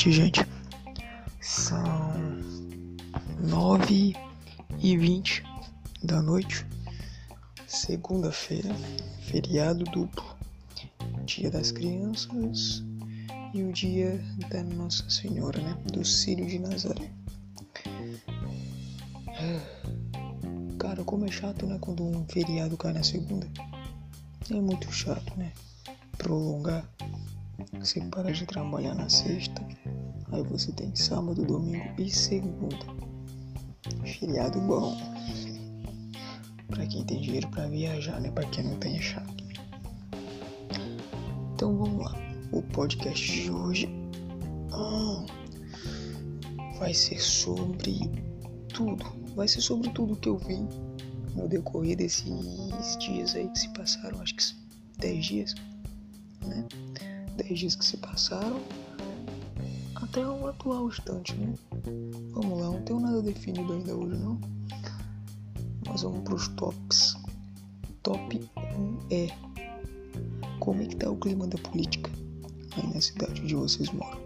noite, 0.00 0.12
gente. 0.12 0.40
São 1.42 1.84
nove 3.38 4.14
e 4.78 4.96
vinte 4.96 5.42
da 6.02 6.22
noite, 6.22 6.66
segunda-feira, 7.66 8.74
feriado 9.20 9.84
duplo, 9.84 10.24
dia 11.26 11.50
das 11.50 11.70
crianças 11.70 12.82
e 13.52 13.62
o 13.62 13.72
dia 13.72 14.24
da 14.48 14.62
Nossa 14.62 15.08
Senhora, 15.10 15.60
né? 15.60 15.76
Do 15.92 16.02
Círio 16.02 16.46
de 16.46 16.58
Nazaré. 16.58 17.10
Cara, 20.78 21.04
como 21.04 21.26
é 21.26 21.30
chato, 21.30 21.66
né? 21.66 21.76
Quando 21.78 22.02
um 22.02 22.24
feriado 22.26 22.74
cai 22.78 22.94
na 22.94 23.02
segunda. 23.02 23.46
É 24.50 24.60
muito 24.60 24.90
chato, 24.90 25.36
né? 25.36 25.52
Prolongar. 26.16 26.88
Você 27.78 28.00
para 28.00 28.32
de 28.32 28.46
trabalhar 28.46 28.94
na 28.94 29.08
sexta, 29.08 29.62
aí 30.32 30.42
você 30.42 30.72
tem 30.72 30.94
sábado, 30.94 31.44
domingo 31.44 31.84
e 31.98 32.10
segunda. 32.10 32.76
Feriado 34.04 34.60
bom. 34.60 34.96
Pra 36.68 36.86
quem 36.86 37.04
tem 37.04 37.20
dinheiro 37.20 37.48
pra 37.48 37.66
viajar, 37.66 38.20
né? 38.20 38.30
Pra 38.30 38.44
quem 38.44 38.64
não 38.64 38.78
tem 38.78 38.98
é. 38.98 39.26
Então 41.54 41.76
vamos 41.76 42.04
lá. 42.04 42.14
O 42.52 42.62
podcast 42.62 43.42
de 43.42 43.50
hoje 43.50 43.88
ah, 44.72 45.24
vai 46.78 46.94
ser 46.94 47.20
sobre 47.20 48.00
tudo. 48.72 49.04
Vai 49.34 49.48
ser 49.48 49.60
sobre 49.60 49.90
tudo 49.90 50.16
que 50.16 50.28
eu 50.28 50.38
vi 50.38 50.58
no 51.34 51.48
decorrer 51.48 51.96
desses 51.96 52.96
dias 52.98 53.34
aí 53.34 53.48
que 53.48 53.58
se 53.58 53.68
passaram, 53.70 54.20
acho 54.20 54.34
que 54.34 54.42
10 54.98 55.24
dias, 55.26 55.54
né? 56.46 56.66
10 57.36 57.58
dias 57.58 57.76
que 57.76 57.84
se 57.84 57.96
passaram 57.96 58.60
até 60.10 60.26
o 60.26 60.48
atual 60.48 60.88
instante, 60.88 61.34
né? 61.36 61.54
Vamos 62.32 62.58
lá, 62.58 62.66
não 62.66 62.82
tenho 62.82 62.98
nada 62.98 63.22
definido 63.22 63.72
ainda 63.72 63.94
hoje 63.94 64.18
não. 64.18 64.40
Mas 65.86 66.02
vamos 66.02 66.22
para 66.22 66.34
os 66.34 66.48
tops. 66.48 67.16
Top 68.02 68.50
1 68.56 68.98
é 69.10 69.28
como 70.58 70.82
é 70.82 70.86
que 70.86 70.96
tá 70.96 71.08
o 71.08 71.16
clima 71.16 71.46
da 71.46 71.58
política 71.58 72.10
aí 72.76 72.92
na 72.92 73.00
cidade 73.00 73.40
onde 73.42 73.54
vocês 73.54 73.90
moram. 73.90 74.18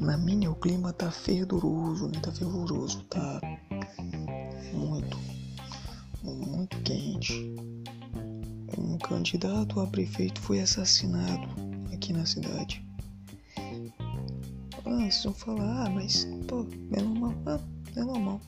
Na 0.00 0.16
minha 0.16 0.50
o 0.50 0.54
clima 0.54 0.92
tá 0.94 1.10
fervoroso, 1.10 2.08
né? 2.08 2.18
Tá 2.22 2.32
fervoroso, 2.32 3.02
tá 3.10 3.40
muito, 4.72 5.18
muito 6.22 6.80
quente. 6.82 7.54
Um 8.78 8.96
candidato 8.98 9.78
a 9.78 9.86
prefeito 9.86 10.40
foi 10.40 10.60
assassinado 10.60 11.48
aqui 11.92 12.14
na 12.14 12.24
cidade. 12.24 12.85
Vocês 14.96 15.24
vão 15.24 15.34
falar, 15.34 15.86
ah, 15.86 15.90
mas 15.90 16.26
pô, 16.48 16.66
é 16.92 17.02
normal. 17.02 17.34
Ah, 17.46 17.60
é 17.94 18.00
normal. 18.02 18.40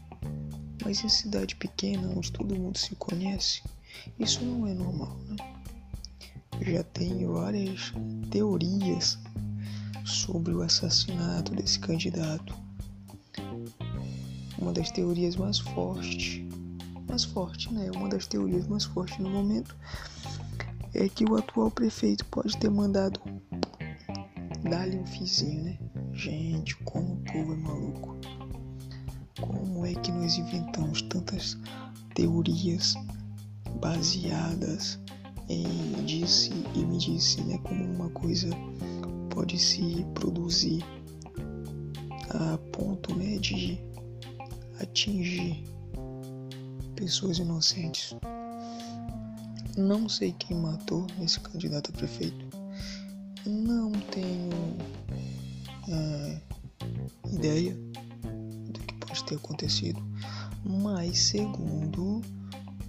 Mas 0.82 1.04
em 1.04 1.08
cidade 1.08 1.54
pequena, 1.54 2.08
onde 2.16 2.32
todo 2.32 2.56
mundo 2.56 2.78
se 2.78 2.94
conhece, 2.96 3.62
isso 4.18 4.42
não 4.44 4.66
é 4.66 4.72
normal, 4.72 5.16
né? 5.28 5.36
Já 6.62 6.82
tem 6.82 7.26
várias 7.26 7.92
teorias 8.30 9.18
sobre 10.04 10.54
o 10.54 10.62
assassinato 10.62 11.54
desse 11.54 11.78
candidato. 11.78 12.56
Uma 14.58 14.72
das 14.72 14.90
teorias 14.90 15.36
mais 15.36 15.58
fortes, 15.58 16.42
mais 17.06 17.24
forte, 17.24 17.72
né? 17.72 17.90
Uma 17.94 18.08
das 18.08 18.26
teorias 18.26 18.66
mais 18.66 18.84
fortes 18.84 19.18
no 19.18 19.30
momento 19.30 19.76
é 20.94 21.08
que 21.08 21.24
o 21.24 21.36
atual 21.36 21.70
prefeito 21.70 22.24
pode 22.24 22.56
ter 22.56 22.70
mandado 22.70 23.20
dar-lhe 24.68 24.98
um 24.98 25.06
fizinho, 25.06 25.62
né? 25.62 25.78
Gente, 26.18 26.74
como 26.78 27.12
o 27.12 27.16
povo 27.18 27.52
é 27.52 27.56
maluco. 27.56 28.16
Como 29.40 29.86
é 29.86 29.94
que 29.94 30.10
nós 30.10 30.36
inventamos 30.36 31.00
tantas 31.02 31.56
teorias 32.12 32.94
baseadas 33.80 34.98
em 35.48 36.04
disse 36.04 36.50
e 36.74 36.78
me 36.80 36.98
disse, 36.98 37.40
né? 37.42 37.56
Como 37.58 37.84
uma 37.84 38.10
coisa 38.10 38.48
pode 39.30 39.56
se 39.60 40.04
produzir 40.14 40.84
a 42.30 42.58
ponto, 42.72 43.14
né, 43.14 43.38
de 43.38 43.78
atingir 44.80 45.62
pessoas 46.96 47.38
inocentes. 47.38 48.16
Não 49.76 50.08
sei 50.08 50.32
quem 50.32 50.56
matou 50.56 51.06
esse 51.22 51.38
candidato 51.38 51.92
a 51.94 51.96
prefeito. 51.96 52.44
Não 53.46 53.92
tenho 53.92 54.76
é, 55.88 56.40
ideia 57.32 57.74
do 58.70 58.80
que 58.80 58.94
pode 58.94 59.24
ter 59.24 59.36
acontecido. 59.36 60.02
Mas 60.64 61.18
segundo 61.18 62.22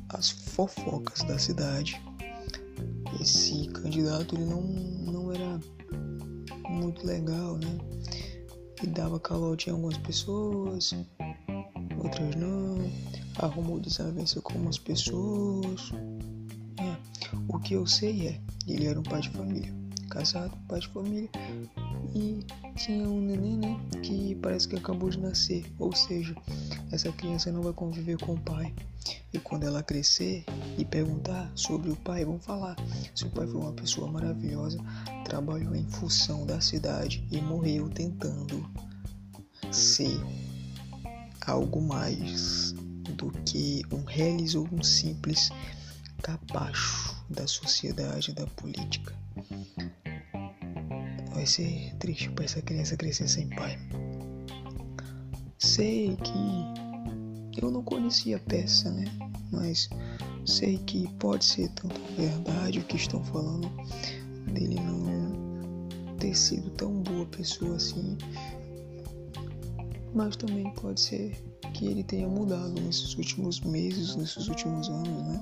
as 0.10 0.30
fofocas 0.30 1.24
da 1.24 1.38
cidade, 1.38 2.02
esse 3.22 3.68
candidato 3.70 4.36
ele 4.36 4.46
não, 4.46 4.62
não 4.62 5.32
era 5.32 5.60
muito 6.70 7.06
legal, 7.06 7.58
né? 7.58 7.78
Ele 8.82 8.92
dava 8.92 9.20
calote 9.20 9.70
em 9.70 9.74
algumas 9.74 9.98
pessoas, 9.98 10.96
outras 12.02 12.36
não. 12.36 12.80
Arrumou 13.38 13.80
desavença 13.80 14.42
com 14.42 14.58
umas 14.58 14.78
pessoas. 14.78 15.92
O 17.48 17.60
que 17.60 17.74
eu 17.74 17.86
sei 17.86 18.28
é, 18.28 18.42
ele 18.68 18.86
era 18.86 19.00
um 19.00 19.04
pai 19.04 19.22
de 19.22 19.30
família, 19.30 19.74
casado, 20.10 20.56
pai 20.68 20.80
de 20.80 20.88
família, 20.88 21.30
e 22.16 22.46
tinha 22.80 23.10
um 23.10 23.20
neném, 23.20 23.58
né, 23.58 23.78
que 24.02 24.36
parece 24.36 24.68
que 24.68 24.78
acabou 24.78 25.10
de 25.10 25.20
nascer, 25.20 25.66
ou 25.78 25.94
seja, 25.94 26.34
essa 26.92 27.12
criança 27.12 27.52
não 27.52 27.62
vai 27.62 27.74
conviver 27.74 28.18
com 28.18 28.34
o 28.34 28.40
pai. 28.40 28.74
E 29.34 29.40
quando 29.40 29.66
ela 29.66 29.84
crescer 29.84 30.46
e 30.78 30.86
perguntar 30.86 31.52
sobre 31.56 31.92
o 31.92 31.96
pai, 31.98 32.24
vão 32.24 32.40
falar 32.40 32.78
se 33.14 33.26
o 33.26 33.30
pai 33.30 33.46
foi 33.46 33.60
uma 33.60 33.74
pessoa 33.74 34.10
maravilhosa, 34.10 34.80
trabalhou 35.26 35.76
em 35.76 35.86
função 35.90 36.46
da 36.46 36.62
cidade 36.62 37.24
e 37.30 37.42
morreu 37.42 37.90
tentando 37.90 38.66
ser 39.72 40.18
algo 41.46 41.82
mais 41.82 42.74
do 43.16 43.30
que 43.44 43.84
um 43.92 44.06
reles 44.06 44.56
ou 44.56 44.68
um 44.72 44.82
simples 44.82 45.50
capacho 46.22 47.16
da 47.30 47.46
sociedade, 47.46 48.34
da 48.34 48.48
política. 48.48 49.14
Vai 51.40 51.46
ser 51.46 51.96
triste 52.00 52.30
para 52.32 52.44
essa 52.44 52.62
criança 52.62 52.98
crescer 52.98 53.30
sem 53.30 53.48
pai. 53.48 53.80
Sei 55.58 56.18
que 56.18 57.62
eu 57.62 57.72
não 57.72 57.82
conhecia 57.82 58.36
a 58.36 58.40
peça, 58.42 58.92
né? 58.92 59.06
Mas 59.50 59.88
sei 60.46 60.80
que 60.80 61.08
pode 61.14 61.46
ser 61.46 61.70
tanto 61.70 61.96
verdade 62.18 62.80
o 62.80 62.84
que 62.84 62.98
estão 62.98 63.24
falando 63.24 63.72
dele 64.52 64.82
não 64.82 65.88
ter 66.18 66.36
sido 66.36 66.72
tão 66.72 67.02
boa 67.04 67.26
pessoa 67.28 67.78
assim. 67.78 68.18
Mas 70.14 70.36
também 70.36 70.70
pode 70.74 71.00
ser 71.00 71.42
que 71.74 71.86
ele 71.88 72.04
tenha 72.04 72.28
mudado 72.28 72.82
nesses 72.82 73.16
últimos 73.16 73.62
meses, 73.62 74.14
nesses 74.18 74.50
últimos 74.50 74.90
anos, 74.90 75.28
né? 75.30 75.42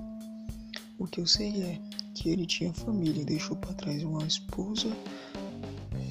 O 1.00 1.08
que 1.08 1.22
eu 1.22 1.26
sei 1.26 1.60
é 1.64 1.82
que 2.14 2.30
ele 2.30 2.46
tinha 2.46 2.72
família, 2.72 3.26
deixou 3.26 3.58
para 3.58 3.74
trás 3.74 4.04
uma 4.04 4.24
esposa 4.28 4.96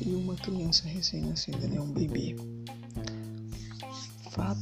e 0.04 0.14
uma 0.14 0.34
criança 0.34 0.86
recém-nascida, 0.86 1.66
né? 1.66 1.80
Um 1.80 1.92
bebê. 1.92 2.36
Fato 4.30 4.60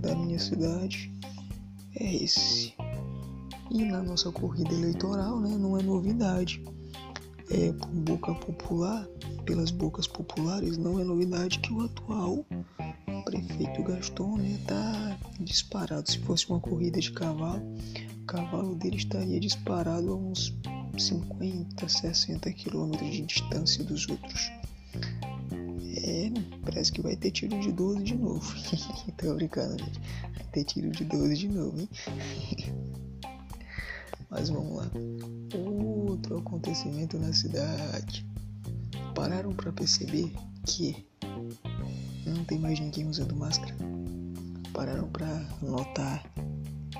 da 0.00 0.14
minha 0.14 0.38
cidade 0.38 1.12
é 1.96 2.14
esse. 2.16 2.74
E 3.70 3.84
na 3.84 4.02
nossa 4.02 4.30
corrida 4.30 4.72
eleitoral, 4.72 5.40
né? 5.40 5.56
Não 5.56 5.78
é 5.78 5.82
novidade. 5.82 6.62
É 7.50 7.72
por 7.72 7.88
boca 7.88 8.34
popular, 8.34 9.06
pelas 9.44 9.70
bocas 9.70 10.06
populares, 10.06 10.78
não 10.78 10.98
é 10.98 11.04
novidade 11.04 11.58
que 11.58 11.72
o 11.72 11.82
atual 11.82 12.44
prefeito 13.24 13.82
Gaston, 13.82 14.36
né? 14.38 14.58
Tá 14.66 15.18
disparado. 15.40 16.10
Se 16.10 16.18
fosse 16.20 16.48
uma 16.48 16.60
corrida 16.60 17.00
de 17.00 17.10
cavalo, 17.12 17.62
o 18.22 18.26
cavalo 18.26 18.74
dele 18.74 18.96
estaria 18.96 19.40
disparado 19.40 20.12
a 20.12 20.16
uns 20.16 20.50
50, 20.98 21.88
60 21.88 22.52
quilômetros 22.52 23.10
de 23.10 23.22
distância 23.22 23.84
dos 23.84 24.08
outros. 24.08 24.50
É, 25.96 26.30
parece 26.62 26.92
que 26.92 27.00
vai 27.00 27.16
ter 27.16 27.30
tiro 27.30 27.58
de 27.60 27.72
12 27.72 28.02
de 28.02 28.14
novo. 28.14 28.54
Tô 29.16 29.34
brincando, 29.34 29.82
gente. 29.82 30.00
Vai 30.34 30.44
ter 30.52 30.64
tiro 30.64 30.90
de 30.90 31.04
12 31.04 31.36
de 31.36 31.48
novo, 31.48 31.80
hein? 31.80 31.88
Mas 34.30 34.48
vamos 34.48 34.76
lá. 34.76 34.90
Outro 36.08 36.38
acontecimento 36.38 37.18
na 37.18 37.32
cidade. 37.32 38.26
Pararam 39.14 39.52
para 39.52 39.72
perceber 39.72 40.32
que 40.66 41.06
não 42.26 42.44
tem 42.44 42.58
mais 42.58 42.80
ninguém 42.80 43.06
usando 43.06 43.36
máscara. 43.36 43.74
Pararam 44.72 45.08
para 45.08 45.46
notar 45.62 46.24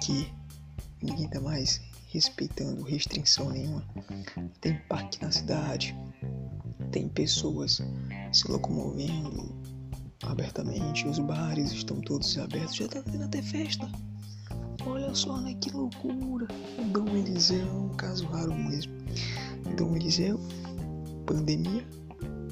que 0.00 0.32
ninguém 1.02 1.28
tá 1.28 1.40
mais 1.40 1.80
respeitando 2.14 2.84
restrição 2.84 3.50
nenhuma. 3.50 3.84
Tem 4.60 4.78
parque 4.88 5.20
na 5.20 5.32
cidade, 5.32 5.94
tem 6.92 7.08
pessoas 7.08 7.82
se 8.32 8.50
locomovendo 8.50 9.52
abertamente, 10.22 11.08
os 11.08 11.18
bares 11.18 11.72
estão 11.72 12.00
todos 12.00 12.38
abertos, 12.38 12.76
já 12.76 12.86
tá 12.86 13.02
tendo 13.02 13.24
até 13.24 13.42
festa. 13.42 13.90
Olha 14.86 15.12
só, 15.12 15.40
né? 15.40 15.54
Que 15.54 15.70
loucura. 15.70 16.46
O 16.78 16.84
Dom 16.84 17.08
Eliseu 17.16 17.66
é 17.66 17.72
um 17.72 17.88
caso 17.96 18.26
raro 18.26 18.54
mesmo. 18.54 18.92
Dom 19.76 19.96
Eliseu, 19.96 20.38
pandemia, 21.26 21.84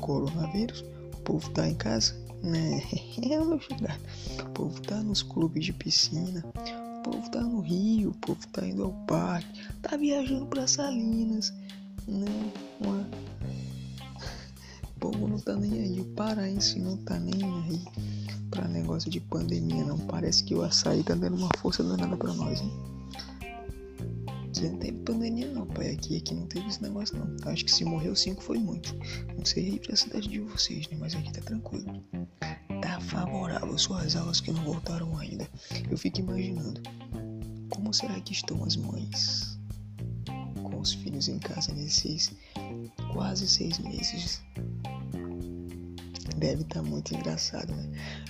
coronavírus, 0.00 0.84
o 1.14 1.20
povo 1.22 1.48
tá 1.50 1.68
em 1.68 1.74
casa, 1.74 2.16
né? 2.42 2.80
Chegar. 3.60 4.00
O 4.40 4.50
povo 4.50 4.80
tá 4.80 5.02
nos 5.02 5.22
clubes 5.22 5.66
de 5.66 5.72
piscina, 5.72 6.42
o 7.02 7.10
povo 7.10 7.30
tá 7.30 7.40
no 7.40 7.60
Rio, 7.60 8.10
o 8.10 8.14
povo 8.14 8.46
tá 8.52 8.64
indo 8.64 8.84
ao 8.84 8.92
parque, 9.06 9.60
tá 9.82 9.96
viajando 9.96 10.46
para 10.46 10.66
Salinas, 10.68 11.52
né? 12.06 12.52
Uma... 12.80 13.06
O 14.96 15.10
povo 15.10 15.26
não 15.26 15.40
tá 15.40 15.56
nem 15.56 15.80
aí, 15.80 16.00
o 16.00 16.04
paraense 16.14 16.78
não 16.78 16.96
tá 16.98 17.18
nem 17.18 17.42
aí 17.42 17.84
pra 18.52 18.68
negócio 18.68 19.10
de 19.10 19.18
pandemia, 19.18 19.84
não. 19.84 19.98
Parece 19.98 20.44
que 20.44 20.54
o 20.54 20.62
açaí 20.62 21.02
tá 21.02 21.16
dando 21.16 21.38
uma 21.38 21.48
força 21.58 21.82
danada 21.82 22.16
pra 22.16 22.32
nós, 22.34 22.60
hein? 22.60 22.72
Aqui 24.46 24.68
não 24.68 24.78
teve 24.78 24.98
pandemia, 24.98 25.50
não, 25.50 25.66
pai. 25.66 25.90
Aqui, 25.90 26.18
aqui 26.18 26.34
não 26.34 26.46
teve 26.46 26.68
esse 26.68 26.80
negócio, 26.80 27.18
não. 27.18 27.50
Acho 27.50 27.64
que 27.64 27.72
se 27.72 27.84
morreu 27.84 28.14
cinco 28.14 28.40
foi 28.44 28.58
muito. 28.58 28.94
Não 29.36 29.44
sei 29.44 29.70
aí 29.70 29.80
pra 29.80 29.96
cidade 29.96 30.28
de 30.28 30.38
vocês, 30.38 30.88
né? 30.88 30.96
Mas 31.00 31.16
aqui 31.16 31.32
tá 31.32 31.40
tranquilo. 31.40 32.00
Favorável 33.12 33.76
suas 33.76 34.16
aulas 34.16 34.40
que 34.40 34.50
não 34.50 34.64
voltaram 34.64 35.18
ainda. 35.18 35.46
Eu 35.90 35.98
fico 35.98 36.20
imaginando 36.20 36.80
como 37.68 37.92
será 37.92 38.18
que 38.20 38.32
estão 38.32 38.64
as 38.64 38.74
mães 38.74 39.58
com 40.62 40.80
os 40.80 40.94
filhos 40.94 41.28
em 41.28 41.38
casa 41.38 41.74
nesses 41.74 42.32
quase 43.12 43.46
seis 43.46 43.78
meses. 43.80 44.42
Deve 46.38 46.62
estar 46.62 46.80
tá 46.80 46.82
muito 46.82 47.14
engraçado, 47.14 47.74
né? 47.74 47.86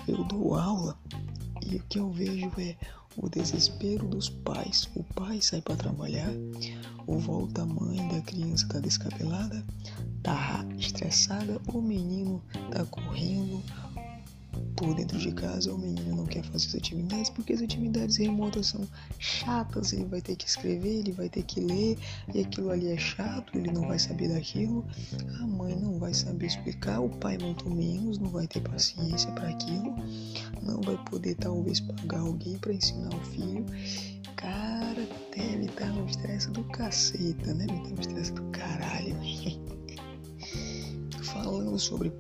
Eu 0.09 0.25
dou 0.25 0.57
aula 0.57 0.99
e 1.65 1.77
o 1.77 1.83
que 1.85 2.01
eu 2.01 2.11
vejo 2.11 2.51
é 2.59 2.77
o 3.17 3.29
desespero 3.29 4.09
dos 4.09 4.29
pais. 4.29 4.91
O 4.97 5.05
pai 5.05 5.41
sai 5.41 5.61
para 5.61 5.77
trabalhar, 5.77 6.33
ou 7.07 7.21
volta 7.21 7.63
a 7.63 7.67
mãe 7.67 8.09
da 8.09 8.21
criança 8.23 8.67
tá 8.69 8.81
descabelada, 8.81 9.65
tá 10.25 10.65
estressada, 10.77 11.61
o 11.73 11.81
menino 11.81 12.43
tá 12.71 12.85
correndo, 12.87 13.63
por 14.83 14.95
dentro 14.97 15.17
de 15.17 15.31
casa, 15.31 15.73
o 15.73 15.79
menino 15.79 16.17
não 16.17 16.27
quer 16.27 16.43
fazer 16.43 16.67
as 16.67 16.75
atividades 16.75 17.31
porque 17.31 17.53
as 17.53 17.63
atividades 17.63 18.17
remotas 18.17 18.67
são 18.67 18.81
chatas. 19.21 19.93
Ele 19.93 20.07
vai 20.07 20.21
ter 20.21 20.35
que 20.35 20.49
escrever, 20.49 20.99
ele 20.99 21.13
vai 21.13 21.29
ter 21.29 21.45
que 21.45 21.61
ler, 21.61 21.97
e 22.35 22.41
aquilo 22.41 22.71
ali 22.71 22.89
é 22.89 22.99
chato, 22.99 23.57
ele 23.57 23.71
não 23.71 23.87
vai 23.87 23.99
saber 23.99 24.29
daquilo. 24.29 24.85
A 25.41 25.47
mãe 25.47 25.77
não 25.77 26.01
vai 26.01 26.13
saber 26.13 26.47
explicar, 26.47 27.01
o 27.01 27.09
pai, 27.09 27.39
muito 27.39 27.71
menos, 27.71 28.19
não 28.19 28.29
vai 28.29 28.49
ter 28.49 28.61
paciência 28.61 29.31
para 29.33 29.51
aquilo, 29.51 29.95
não 30.61 30.81
vai 30.81 30.99
poder 31.05 31.37
talvez 31.37 31.79
pagar 31.79 32.21
alguém 32.21 32.59
para 32.59 32.73
ensinar 32.73 33.15
o 33.15 33.21
filho. 33.27 33.65
Cara, 34.35 35.07
deve 35.37 35.67
estar 35.67 35.93
no 35.93 36.07
estresse 36.07 36.51
do 36.51 36.65
caceta, 36.65 37.55
né? 37.55 37.67
No 37.67 38.01
estresse 38.01 38.33
do 38.33 38.43
caralho. 38.51 39.15
Falando 41.23 41.79
sobre 41.79 42.13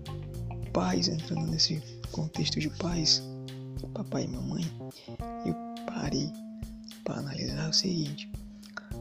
pais 0.72 1.08
entrando 1.08 1.50
nesse 1.50 1.82
contexto 2.12 2.60
de 2.60 2.68
pais, 2.70 3.22
papai 3.94 4.24
e 4.24 4.28
mamãe, 4.28 4.64
eu 5.44 5.54
parei 5.86 6.30
para 7.02 7.18
analisar 7.18 7.70
o 7.70 7.72
seguinte: 7.72 8.30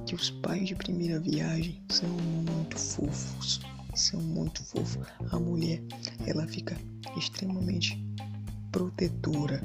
que 0.06 0.16
os 0.16 0.30
pais 0.30 0.68
de 0.68 0.76
primeira 0.76 1.20
viagem 1.20 1.80
são 1.90 2.10
muito 2.10 2.80
fofos, 2.80 3.62
são 3.94 4.20
muito 4.22 4.64
fofos. 4.64 5.06
A 5.32 5.40
mulher, 5.40 5.82
ela 6.26 6.48
fica 6.48 6.76
extremamente 7.18 8.02
protetora, 8.72 9.62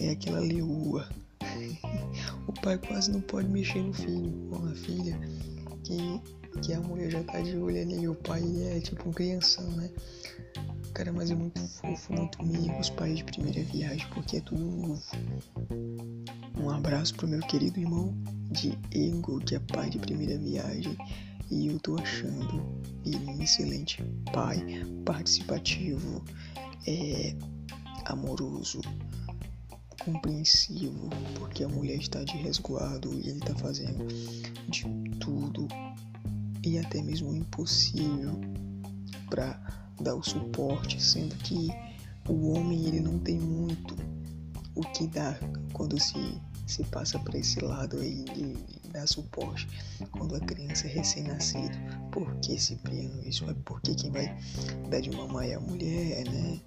é 0.00 0.10
aquela 0.10 0.40
leoa. 0.40 1.08
o 2.46 2.52
pai 2.60 2.76
quase 2.78 3.10
não 3.10 3.20
pode 3.20 3.48
mexer 3.48 3.82
no 3.82 3.94
filho 3.94 4.48
ou 4.50 4.58
na 4.60 4.74
filha, 4.74 5.18
que, 5.84 6.20
que 6.62 6.72
a 6.72 6.80
mulher 6.80 7.10
já 7.10 7.22
tá 7.22 7.40
de 7.40 7.56
olho 7.56 7.80
ali, 7.80 8.08
o 8.08 8.14
pai 8.14 8.42
é 8.62 8.80
tipo 8.80 9.08
um 9.08 9.12
crianção, 9.12 9.68
né? 9.72 9.90
Cara, 10.92 11.12
mas 11.12 11.30
é 11.30 11.34
muito 11.34 11.60
fofo, 11.68 12.12
muito 12.12 12.40
amigo 12.42 12.78
os 12.78 12.90
pais 12.90 13.18
de 13.18 13.24
primeira 13.24 13.62
viagem, 13.62 14.06
porque 14.12 14.38
é 14.38 14.40
tudo 14.40 14.64
novo. 14.64 15.02
Um 16.58 16.68
abraço 16.68 17.14
pro 17.14 17.28
meu 17.28 17.40
querido 17.40 17.78
irmão 17.78 18.14
Diego, 18.50 19.38
que 19.40 19.54
é 19.54 19.60
pai 19.60 19.88
de 19.88 19.98
primeira 19.98 20.36
viagem. 20.38 20.96
E 21.50 21.68
eu 21.68 21.78
tô 21.80 21.96
achando 21.96 22.64
ele 23.04 23.24
um 23.26 23.42
excelente 23.42 24.02
pai, 24.32 24.64
participativo, 25.04 26.24
é, 26.86 27.34
amoroso, 28.04 28.80
compreensivo, 30.04 31.08
porque 31.38 31.64
a 31.64 31.68
mulher 31.68 31.98
está 31.98 32.22
de 32.24 32.36
resguardo 32.36 33.12
e 33.14 33.28
ele 33.28 33.40
tá 33.40 33.54
fazendo 33.54 34.06
de 34.68 34.84
tudo 35.18 35.66
e 36.64 36.78
até 36.78 37.02
mesmo 37.02 37.34
impossível 37.34 38.40
para 39.28 39.58
dar 40.00 40.14
o 40.14 40.22
suporte, 40.22 41.02
sendo 41.02 41.34
que 41.36 41.68
o 42.28 42.52
homem 42.52 42.86
ele 42.86 43.00
não 43.00 43.18
tem 43.18 43.38
muito 43.38 43.96
o 44.74 44.82
que 44.92 45.06
dar 45.06 45.38
quando 45.72 45.98
se, 46.00 46.40
se 46.66 46.84
passa 46.84 47.18
para 47.18 47.38
esse 47.38 47.60
lado 47.60 47.98
aí 47.98 48.24
de, 48.24 48.80
dar 48.90 49.06
suporte 49.06 49.68
quando 50.10 50.34
a 50.34 50.40
criança 50.40 50.86
é 50.86 50.90
recém-nascido. 50.90 51.76
Por 52.10 52.34
que 52.36 52.58
Cipriano 52.58 53.22
isso? 53.24 53.48
É 53.48 53.54
porque 53.64 53.94
quem 53.94 54.10
vai 54.10 54.36
dar 54.88 55.00
de 55.00 55.10
mamar 55.10 55.46
é 55.46 55.54
a 55.54 55.60
mulher, 55.60 56.24
né? 56.28 56.60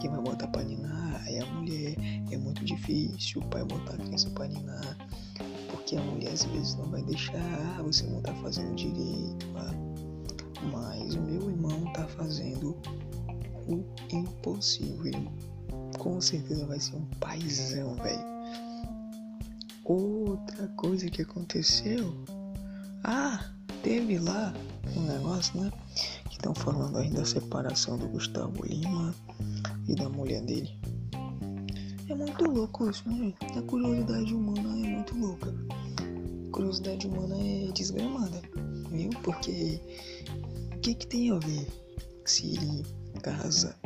Quem 0.00 0.10
vai 0.10 0.20
botar 0.20 0.48
pra 0.48 0.62
ninar 0.62 1.22
é 1.28 1.40
a 1.40 1.46
mulher. 1.46 1.94
É 2.30 2.36
muito 2.36 2.64
difícil 2.64 3.42
o 3.42 3.46
pai 3.46 3.64
botar 3.64 3.94
a 3.94 3.98
criança 3.98 4.30
pra 4.30 4.46
ninar. 4.46 4.96
Porque 5.86 5.98
a 5.98 6.02
mulher 6.02 6.32
às 6.32 6.42
vezes 6.42 6.74
não 6.74 6.86
vai 6.86 7.00
deixar, 7.02 7.38
ah, 7.78 7.80
você 7.80 8.04
não 8.08 8.20
tá 8.20 8.34
fazendo 8.42 8.74
direito. 8.74 9.46
Mas 10.72 11.14
o 11.14 11.20
meu 11.20 11.48
irmão 11.48 11.92
tá 11.92 12.08
fazendo 12.08 12.76
o 13.68 13.84
impossível. 14.12 15.06
Ele 15.06 15.30
com 15.96 16.20
certeza 16.20 16.66
vai 16.66 16.80
ser 16.80 16.96
um 16.96 17.04
paizão, 17.20 17.94
velho. 18.02 18.18
Outra 19.84 20.66
coisa 20.76 21.08
que 21.08 21.22
aconteceu. 21.22 22.12
Ah, 23.04 23.48
teve 23.84 24.18
lá 24.18 24.52
um 24.96 25.02
negócio, 25.02 25.60
né? 25.60 25.70
Que 26.28 26.34
estão 26.34 26.52
falando 26.52 26.98
aí 26.98 27.10
da 27.10 27.24
separação 27.24 27.96
do 27.96 28.08
Gustavo 28.08 28.66
Lima 28.66 29.14
e 29.86 29.94
da 29.94 30.08
mulher 30.08 30.42
dele. 30.42 30.76
É 32.08 32.14
muito 32.14 32.44
louco 32.44 32.88
isso, 32.88 33.08
né? 33.08 33.32
A 33.56 33.62
curiosidade 33.62 34.32
humana 34.34 34.86
é 34.86 34.90
muito 34.90 35.18
louca. 35.18 35.52
A 36.48 36.52
curiosidade 36.52 37.06
humana 37.06 37.36
é 37.36 37.72
desgramada, 37.72 38.40
viu? 38.90 39.10
Porque 39.22 39.80
que 40.82 40.94
que 40.94 41.06
tem 41.06 41.32
a 41.32 41.38
ver 41.38 41.66
se 42.24 42.54
ele 42.54 42.84
casa, 43.22 43.76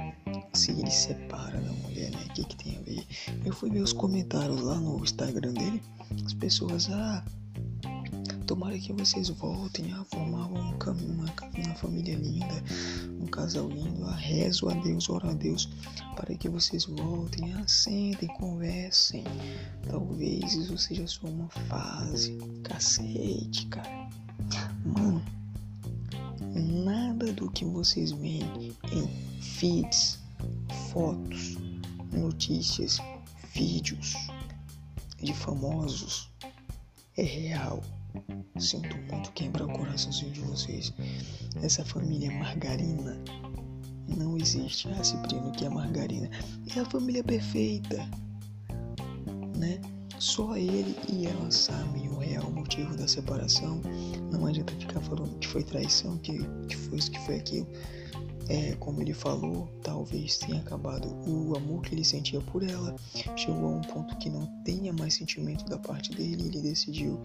se 0.53 0.73
ele 0.73 0.91
separa 0.91 1.59
da 1.61 1.73
mulher, 1.73 2.11
né? 2.11 2.27
O 2.29 2.35
que 2.35 2.45
que 2.45 2.57
tem 2.57 2.77
a 2.77 2.81
ver? 2.83 3.07
Eu 3.45 3.55
fui 3.55 3.71
ver 3.71 3.81
os 3.81 3.93
comentários 3.93 4.61
lá 4.61 4.75
no 4.75 5.03
Instagram 5.03 5.55
dele, 5.55 5.83
as 6.27 6.35
pessoas, 6.35 6.91
ah, 6.91 7.25
tomara 8.51 8.77
que 8.81 8.93
vocês 8.93 9.29
voltem 9.29 9.93
a 9.93 10.03
formar 10.07 10.49
um, 10.49 10.73
uma, 10.73 11.33
uma 11.55 11.75
família 11.77 12.17
linda, 12.17 12.65
um 13.21 13.27
casal 13.27 13.69
lindo, 13.69 14.05
a 14.07 14.17
rezo 14.17 14.69
a 14.69 14.75
Deus, 14.75 15.09
oro 15.09 15.31
a 15.31 15.35
Deus, 15.35 15.69
para 16.17 16.35
que 16.35 16.49
vocês 16.49 16.85
voltem, 16.85 17.53
assentem, 17.55 18.29
conversem. 18.39 19.23
Talvez 19.89 20.55
isso 20.55 20.77
seja 20.77 21.07
só 21.07 21.29
uma 21.29 21.49
fase. 21.69 22.37
Cacete, 22.65 23.67
cara. 23.67 24.11
Mano, 24.85 25.23
nada 26.53 27.33
do 27.33 27.49
que 27.53 27.65
vocês 27.65 28.11
veem 28.11 28.75
em 28.91 29.41
feeds, 29.41 30.19
fotos, 30.91 31.57
notícias, 32.13 32.99
vídeos 33.55 34.17
de 35.23 35.33
famosos 35.33 36.29
é 37.17 37.23
real. 37.23 37.81
Sinto 38.59 38.97
muito 39.13 39.33
quebrar 39.33 39.65
o 39.65 39.73
coraçãozinho 39.73 40.33
de 40.33 40.41
vocês. 40.41 40.93
Essa 41.63 41.85
família 41.85 42.31
margarina 42.31 43.17
não 44.17 44.37
existe. 44.37 44.89
Ah, 44.89 45.05
Cipriano, 45.05 45.53
que 45.53 45.65
é 45.65 45.69
margarina? 45.69 46.31
É 46.75 46.81
a 46.81 46.85
família 46.85 47.23
perfeita, 47.25 47.97
né? 49.57 49.81
Só 50.19 50.55
ele 50.57 50.95
e 51.11 51.27
ela 51.27 51.51
sabem 51.51 52.09
o 52.09 52.19
real 52.19 52.51
motivo 52.51 52.95
da 52.97 53.09
separação. 53.09 53.81
Não 54.31 54.47
adianta 54.47 54.75
ficar 54.75 55.01
falando 55.01 55.39
que 55.39 55.49
foi 55.49 55.63
traição, 55.63 56.19
que, 56.19 56.39
que 56.69 56.77
foi 56.77 56.99
isso, 56.99 57.11
que 57.11 57.19
foi 57.21 57.37
aquilo. 57.37 57.67
É, 58.49 58.75
como 58.81 59.01
ele 59.01 59.15
falou, 59.15 59.69
talvez 59.83 60.37
tenha 60.39 60.61
acabado 60.61 61.09
o 61.27 61.57
amor 61.57 61.83
que 61.83 61.95
ele 61.95 62.05
sentia 62.05 62.41
por 62.41 62.63
ela. 62.63 62.95
Chegou 63.37 63.67
a 63.67 63.77
um 63.77 63.81
ponto 63.81 64.17
que 64.19 64.29
não 64.29 64.45
tenha 64.65 64.93
mais 64.93 65.15
sentimento 65.15 65.65
da 65.67 65.79
parte 65.79 66.11
dele. 66.11 66.49
Ele 66.49 66.61
decidiu 66.61 67.23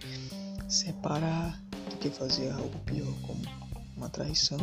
separar 0.67 1.61
do 1.89 1.97
que 1.97 2.09
fazer 2.09 2.51
algo 2.51 2.77
pior, 2.85 3.13
como 3.21 3.41
uma 3.95 4.09
traição. 4.09 4.59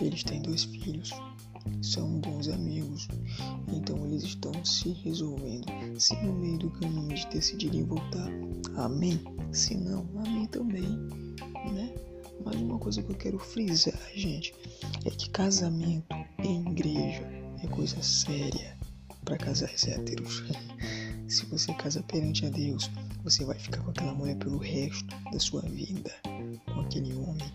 Eles 0.00 0.22
têm 0.24 0.42
dois 0.42 0.64
filhos, 0.64 1.10
são 1.82 2.20
bons 2.20 2.48
amigos, 2.48 3.08
então 3.68 4.04
eles 4.06 4.24
estão 4.24 4.52
se 4.64 4.90
resolvendo. 5.04 5.66
Se 5.98 6.14
no 6.16 6.32
meio 6.32 6.58
do 6.58 6.70
caminho 6.70 7.14
de 7.14 7.26
decidirem 7.28 7.84
voltar, 7.84 8.28
amém. 8.76 9.20
Se 9.52 9.74
não, 9.76 10.06
amém 10.24 10.46
também, 10.46 10.88
né? 11.72 11.94
Mas 12.44 12.56
uma 12.56 12.78
coisa 12.78 13.02
que 13.02 13.10
eu 13.10 13.16
quero 13.16 13.38
frisar, 13.38 13.98
gente, 14.14 14.54
é 15.04 15.10
que 15.10 15.30
casamento 15.30 16.14
em 16.38 16.70
igreja 16.70 17.22
é 17.62 17.66
coisa 17.68 18.00
séria 18.02 18.76
para 19.24 19.36
casais 19.36 19.86
héteros. 19.86 20.44
Se 21.28 21.44
você 21.46 21.74
casa 21.74 22.02
perante 22.04 22.46
a 22.46 22.48
Deus, 22.48 22.90
você 23.22 23.44
vai 23.44 23.58
ficar 23.58 23.82
com 23.82 23.90
aquela 23.90 24.14
mulher 24.14 24.36
pelo 24.36 24.58
resto 24.58 25.14
da 25.30 25.38
sua 25.38 25.62
vida, 25.62 26.12
com 26.66 26.80
aquele 26.80 27.14
homem 27.14 27.52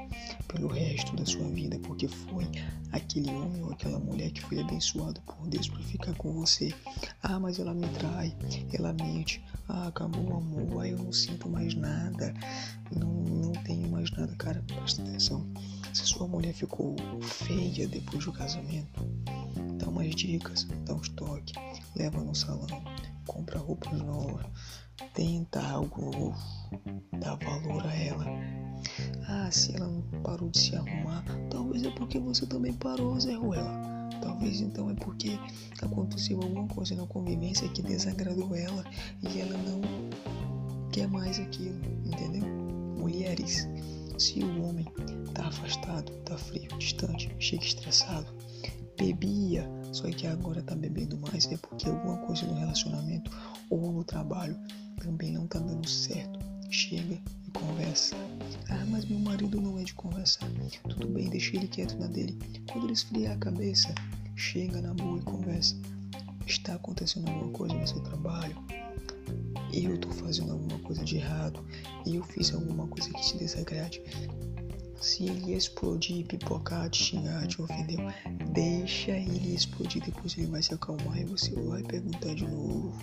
pelo 0.47 0.67
resto 0.67 1.15
da 1.15 1.25
sua 1.25 1.47
vida, 1.49 1.79
porque 1.79 2.07
foi 2.07 2.47
aquele 2.91 3.29
homem 3.31 3.63
ou 3.63 3.71
aquela 3.71 3.99
mulher 3.99 4.31
que 4.31 4.41
foi 4.41 4.59
abençoado 4.59 5.19
por 5.21 5.47
Deus 5.47 5.67
para 5.67 5.81
ficar 5.81 6.13
com 6.15 6.31
você. 6.33 6.73
Ah, 7.23 7.39
mas 7.39 7.59
ela 7.59 7.73
me 7.73 7.87
trai, 7.89 8.35
ela 8.71 8.93
mente. 8.93 9.43
Ah, 9.67 9.87
acabou 9.87 10.23
o 10.23 10.37
amor, 10.37 10.81
ah, 10.81 10.87
eu 10.87 10.97
não 10.97 11.11
sinto 11.11 11.49
mais 11.49 11.73
nada, 11.73 12.33
não, 12.95 13.09
não 13.09 13.51
tenho 13.63 13.89
mais 13.89 14.11
nada. 14.11 14.33
Cara, 14.35 14.63
presta 14.67 15.01
atenção. 15.01 15.45
Se 15.93 16.05
sua 16.05 16.27
mulher 16.27 16.53
ficou 16.53 16.95
feia 17.21 17.87
depois 17.87 18.25
do 18.25 18.31
casamento, 18.31 19.03
dá 19.77 19.87
umas 19.87 20.13
dicas, 20.15 20.67
dá 20.85 20.93
uns 20.93 21.09
toques, 21.09 21.53
leva 21.95 22.23
no 22.23 22.35
salão, 22.35 22.67
compra 23.25 23.59
roupas 23.59 23.93
novas, 24.01 24.45
tenta 25.13 25.61
algo 25.61 26.11
novo, 26.11 26.35
dá 27.19 27.35
valor 27.35 27.85
a 27.85 27.95
ela. 27.95 28.25
Ah, 29.27 29.49
se 29.51 29.75
ela 29.75 29.87
não 29.87 30.01
parou 30.21 30.49
de 30.49 30.59
se 30.59 30.75
arrumar, 30.75 31.23
talvez 31.49 31.83
é 31.83 31.91
porque 31.91 32.19
você 32.19 32.45
também 32.45 32.73
parou, 32.73 33.19
Zé 33.19 33.33
Ruela. 33.33 33.81
Talvez 34.21 34.61
então 34.61 34.89
é 34.89 34.93
porque 34.95 35.37
aconteceu 35.81 36.41
alguma 36.41 36.67
coisa 36.67 36.95
na 36.95 37.05
convivência 37.07 37.67
que 37.69 37.81
desagradou 37.81 38.55
ela 38.55 38.83
e 39.21 39.39
ela 39.39 39.57
não 39.57 39.81
quer 40.91 41.07
mais 41.07 41.39
aquilo, 41.39 41.79
entendeu? 42.05 42.45
Mulheres, 42.97 43.67
se 44.17 44.39
o 44.43 44.63
homem 44.63 44.85
tá 45.33 45.47
afastado, 45.47 46.11
tá 46.23 46.37
frio, 46.37 46.69
distante, 46.77 47.33
chega 47.39 47.63
estressado, 47.63 48.27
bebia, 48.97 49.69
só 49.91 50.07
que 50.09 50.27
agora 50.27 50.61
tá 50.61 50.75
bebendo 50.75 51.17
mais, 51.17 51.51
é 51.51 51.57
porque 51.57 51.89
alguma 51.89 52.17
coisa 52.19 52.45
no 52.45 52.53
relacionamento 52.53 53.31
ou 53.69 53.91
no 53.91 54.03
trabalho 54.03 54.57
também 55.03 55.33
não 55.33 55.45
tá 55.45 55.59
dando 55.59 55.87
certo. 55.87 56.39
Chega 56.69 57.21
e 57.45 57.51
conversa. 57.51 58.15
Ah, 58.69 58.85
mas 58.87 59.05
meu 59.05 59.19
marido 59.19 59.59
não 59.61 59.77
é 59.77 59.83
de 59.83 59.93
conversar. 59.93 60.47
Tudo 60.89 61.07
bem, 61.09 61.29
deixa 61.29 61.55
ele 61.55 61.67
quieto 61.67 61.97
na 61.99 62.07
dele. 62.07 62.39
Quando 62.71 62.85
ele 62.85 62.93
esfriar 62.93 63.33
a 63.33 63.37
cabeça, 63.37 63.93
chega 64.35 64.81
na 64.81 64.93
boa 64.93 65.19
e 65.19 65.21
conversa. 65.21 65.75
Está 66.47 66.75
acontecendo 66.75 67.29
alguma 67.29 67.51
coisa 67.51 67.75
no 67.75 67.87
seu 67.87 67.99
trabalho? 68.01 68.55
Eu 69.73 69.97
tô 69.97 70.09
fazendo 70.11 70.53
alguma 70.53 70.79
coisa 70.79 71.03
de 71.03 71.17
errado? 71.17 71.63
Eu 72.05 72.23
fiz 72.23 72.53
alguma 72.53 72.87
coisa 72.87 73.09
que 73.11 73.21
te 73.21 73.37
desagrade? 73.37 74.01
Se 75.01 75.25
ele 75.25 75.53
explodir, 75.53 76.25
pipocar, 76.25 76.89
te 76.89 77.03
xingar, 77.03 77.45
te 77.47 77.61
ofendeu, 77.61 77.99
deixa 78.53 79.11
ele 79.11 79.53
explodir. 79.53 80.01
Depois 80.03 80.37
ele 80.37 80.47
vai 80.47 80.63
se 80.63 80.73
acalmar 80.73 81.19
e 81.19 81.25
você 81.25 81.51
vai 81.61 81.83
perguntar 81.83 82.33
de 82.33 82.47
novo. 82.47 82.97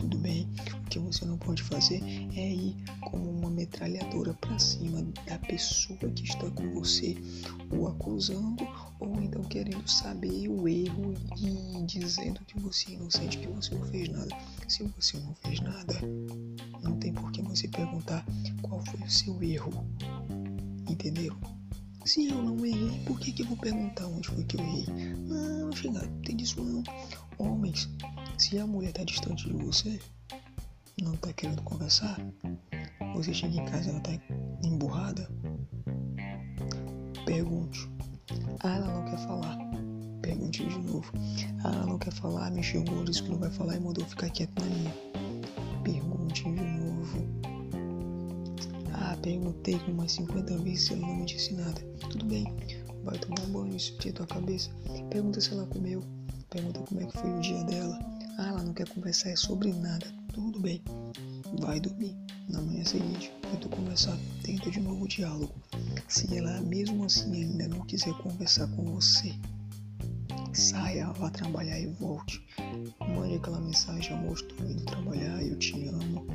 Tudo 0.00 0.16
bem? 0.16 0.48
O 0.82 0.88
que 0.88 0.98
você 0.98 1.26
não 1.26 1.36
pode 1.36 1.62
fazer 1.62 2.02
é 2.34 2.54
ir 2.54 2.74
como 3.02 3.28
uma 3.28 3.50
metralhadora 3.50 4.32
para 4.32 4.58
cima 4.58 5.02
da 5.26 5.38
pessoa 5.40 5.98
que 5.98 6.24
está 6.24 6.50
com 6.52 6.70
você, 6.70 7.14
ou 7.70 7.86
acusando, 7.86 8.66
ou 8.98 9.20
então 9.20 9.44
querendo 9.44 9.86
saber 9.86 10.48
o 10.48 10.66
erro 10.66 11.14
e 11.36 11.82
dizendo 11.84 12.40
que 12.46 12.58
você 12.58 12.92
é 12.92 12.94
inocente, 12.94 13.36
que 13.36 13.48
você 13.48 13.74
não 13.74 13.84
fez 13.84 14.08
nada. 14.08 14.36
Se 14.66 14.82
você 14.84 15.18
não 15.18 15.34
fez 15.34 15.60
nada, 15.60 16.00
não 16.82 16.96
tem 16.98 17.12
por 17.12 17.30
que 17.30 17.42
você 17.42 17.68
perguntar 17.68 18.24
qual 18.62 18.82
foi 18.86 19.00
o 19.00 19.10
seu 19.10 19.42
erro 19.42 19.84
entendeu? 20.88 21.36
Se 22.04 22.28
eu 22.28 22.42
não 22.42 22.64
errei, 22.64 22.98
por 23.06 23.20
que, 23.20 23.32
que 23.32 23.42
eu 23.42 23.46
vou 23.46 23.56
perguntar 23.56 24.06
onde 24.06 24.28
foi 24.28 24.42
que 24.44 24.56
eu 24.56 24.60
errei? 24.60 24.86
Não, 25.28 25.72
chega, 25.72 26.00
tem 26.24 26.36
disso 26.36 26.62
não. 26.62 26.82
Homens, 27.38 27.88
se 28.38 28.58
a 28.58 28.66
mulher 28.66 28.92
tá 28.92 29.04
distante 29.04 29.46
de 29.48 29.52
você, 29.64 30.00
não 31.02 31.14
tá 31.16 31.32
querendo 31.32 31.62
conversar, 31.62 32.18
você 33.14 33.34
chega 33.34 33.60
em 33.60 33.64
casa 33.66 33.88
e 33.88 33.90
ela 33.90 34.00
tá 34.00 34.10
emburrada, 34.64 35.30
pergunte. 37.24 37.88
Ah, 38.60 38.76
ela 38.76 38.94
não 38.94 39.04
quer 39.04 39.18
falar. 39.18 39.58
Pergunte 40.22 40.66
de 40.66 40.78
novo. 40.78 41.12
Ah, 41.64 41.72
ela 41.72 41.86
não 41.86 41.98
quer 41.98 42.12
falar, 42.12 42.50
me 42.50 42.62
xingou, 42.62 43.04
disse 43.04 43.22
que 43.22 43.30
não 43.30 43.38
vai 43.38 43.50
falar 43.50 43.76
e 43.76 43.80
mandou 43.80 44.04
ficar 44.04 44.30
quieto 44.30 44.60
na 44.60 44.66
minha. 44.66 45.09
Perguntei 49.22 49.76
umas 49.88 50.12
50 50.12 50.58
vezes 50.58 50.86
se 50.86 50.92
ela 50.94 51.06
não 51.06 51.16
me 51.16 51.26
disse 51.26 51.54
nada. 51.54 51.80
Tudo 52.10 52.24
bem, 52.24 52.44
vai 53.04 53.18
tomar 53.18 53.40
um 53.42 53.52
banho, 53.52 53.80
sentir 53.80 54.12
tua 54.12 54.26
cabeça. 54.26 54.70
Pergunta 55.10 55.40
se 55.40 55.52
ela 55.52 55.66
comeu. 55.66 56.02
Pergunta 56.50 56.80
como 56.80 57.00
é 57.00 57.06
que 57.06 57.18
foi 57.18 57.30
o 57.30 57.40
dia 57.40 57.62
dela. 57.64 57.98
Ah, 58.38 58.48
ela 58.48 58.62
não 58.62 58.74
quer 58.74 58.88
conversar 58.88 59.36
sobre 59.36 59.72
nada. 59.72 60.06
Tudo 60.32 60.58
bem, 60.60 60.82
vai 61.60 61.80
dormir. 61.80 62.16
Na 62.48 62.60
manhã 62.60 62.84
seguinte, 62.84 63.32
tenta 63.42 63.68
conversar. 63.68 64.18
Tenta 64.42 64.70
de 64.70 64.80
novo 64.80 65.04
o 65.04 65.08
diálogo. 65.08 65.54
Se 66.08 66.36
ela 66.36 66.60
mesmo 66.62 67.04
assim 67.04 67.32
ainda 67.32 67.68
não 67.68 67.80
quiser 67.86 68.12
conversar 68.18 68.66
com 68.68 68.84
você, 68.94 69.34
saia, 70.52 71.12
vá 71.12 71.30
trabalhar 71.30 71.78
e 71.78 71.86
volte. 71.86 72.44
Mande 73.00 73.36
aquela 73.36 73.60
mensagem, 73.60 74.12
amor, 74.12 74.34
estou 74.34 74.66
indo 74.66 74.84
trabalhar, 74.84 75.42
eu 75.42 75.56
te 75.58 75.86
amo. 75.88 76.26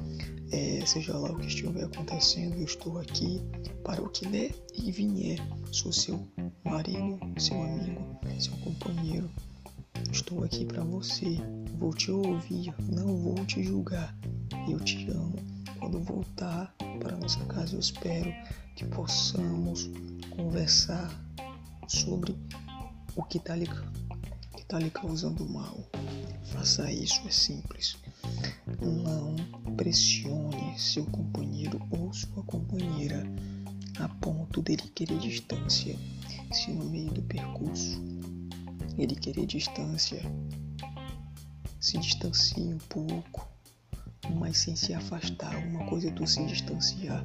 É, 0.55 0.85
seja 0.85 1.17
lá 1.17 1.31
o 1.31 1.35
que 1.35 1.47
estiver 1.47 1.83
acontecendo, 1.83 2.55
eu 2.55 2.63
estou 2.63 2.97
aqui 2.97 3.41
para 3.83 4.01
o 4.01 4.07
que 4.07 4.25
der 4.25 4.55
e 4.73 4.89
vier. 4.89 5.37
Sou 5.69 5.91
seu 5.91 6.25
marido, 6.63 7.19
seu 7.37 7.61
amigo, 7.61 8.17
seu 8.39 8.53
companheiro. 8.59 9.29
Estou 10.09 10.45
aqui 10.45 10.63
para 10.63 10.81
você. 10.85 11.41
Vou 11.77 11.93
te 11.93 12.09
ouvir, 12.09 12.73
não 12.87 13.17
vou 13.17 13.45
te 13.45 13.61
julgar. 13.63 14.17
Eu 14.69 14.79
te 14.79 15.05
amo. 15.11 15.35
Quando 15.77 15.99
voltar 15.99 16.73
para 17.01 17.17
nossa 17.17 17.43
casa, 17.47 17.75
eu 17.75 17.79
espero 17.81 18.33
que 18.77 18.85
possamos 18.85 19.89
conversar 20.37 21.11
sobre 21.85 22.33
o 23.13 23.23
que 23.23 23.39
está 23.39 23.57
lhe, 23.57 23.67
tá 24.69 24.79
lhe 24.79 24.89
causando 24.89 25.45
mal. 25.49 25.77
Faça 26.45 26.89
isso, 26.89 27.21
é 27.27 27.31
simples. 27.31 27.97
Não 28.81 29.35
pressione 29.75 30.77
seu 30.77 31.05
companheiro 31.05 31.81
ou 31.91 32.13
sua 32.13 32.43
companheira 32.43 33.23
a 33.99 34.09
ponto 34.09 34.61
dele 34.61 34.83
querer 34.93 35.19
distância. 35.19 35.97
Se 36.51 36.71
no 36.71 36.85
meio 36.85 37.11
do 37.11 37.21
percurso 37.23 38.01
ele 38.97 39.15
querer 39.15 39.45
distância, 39.45 40.21
se 41.79 41.97
distancie 41.97 42.63
um 42.63 42.77
pouco, 42.89 43.47
mas 44.35 44.57
sem 44.59 44.75
se 44.75 44.93
afastar. 44.93 45.55
Uma 45.67 45.85
coisa 45.85 46.07
é 46.07 46.11
tu 46.11 46.25
se 46.25 46.43
distanciar, 46.45 47.23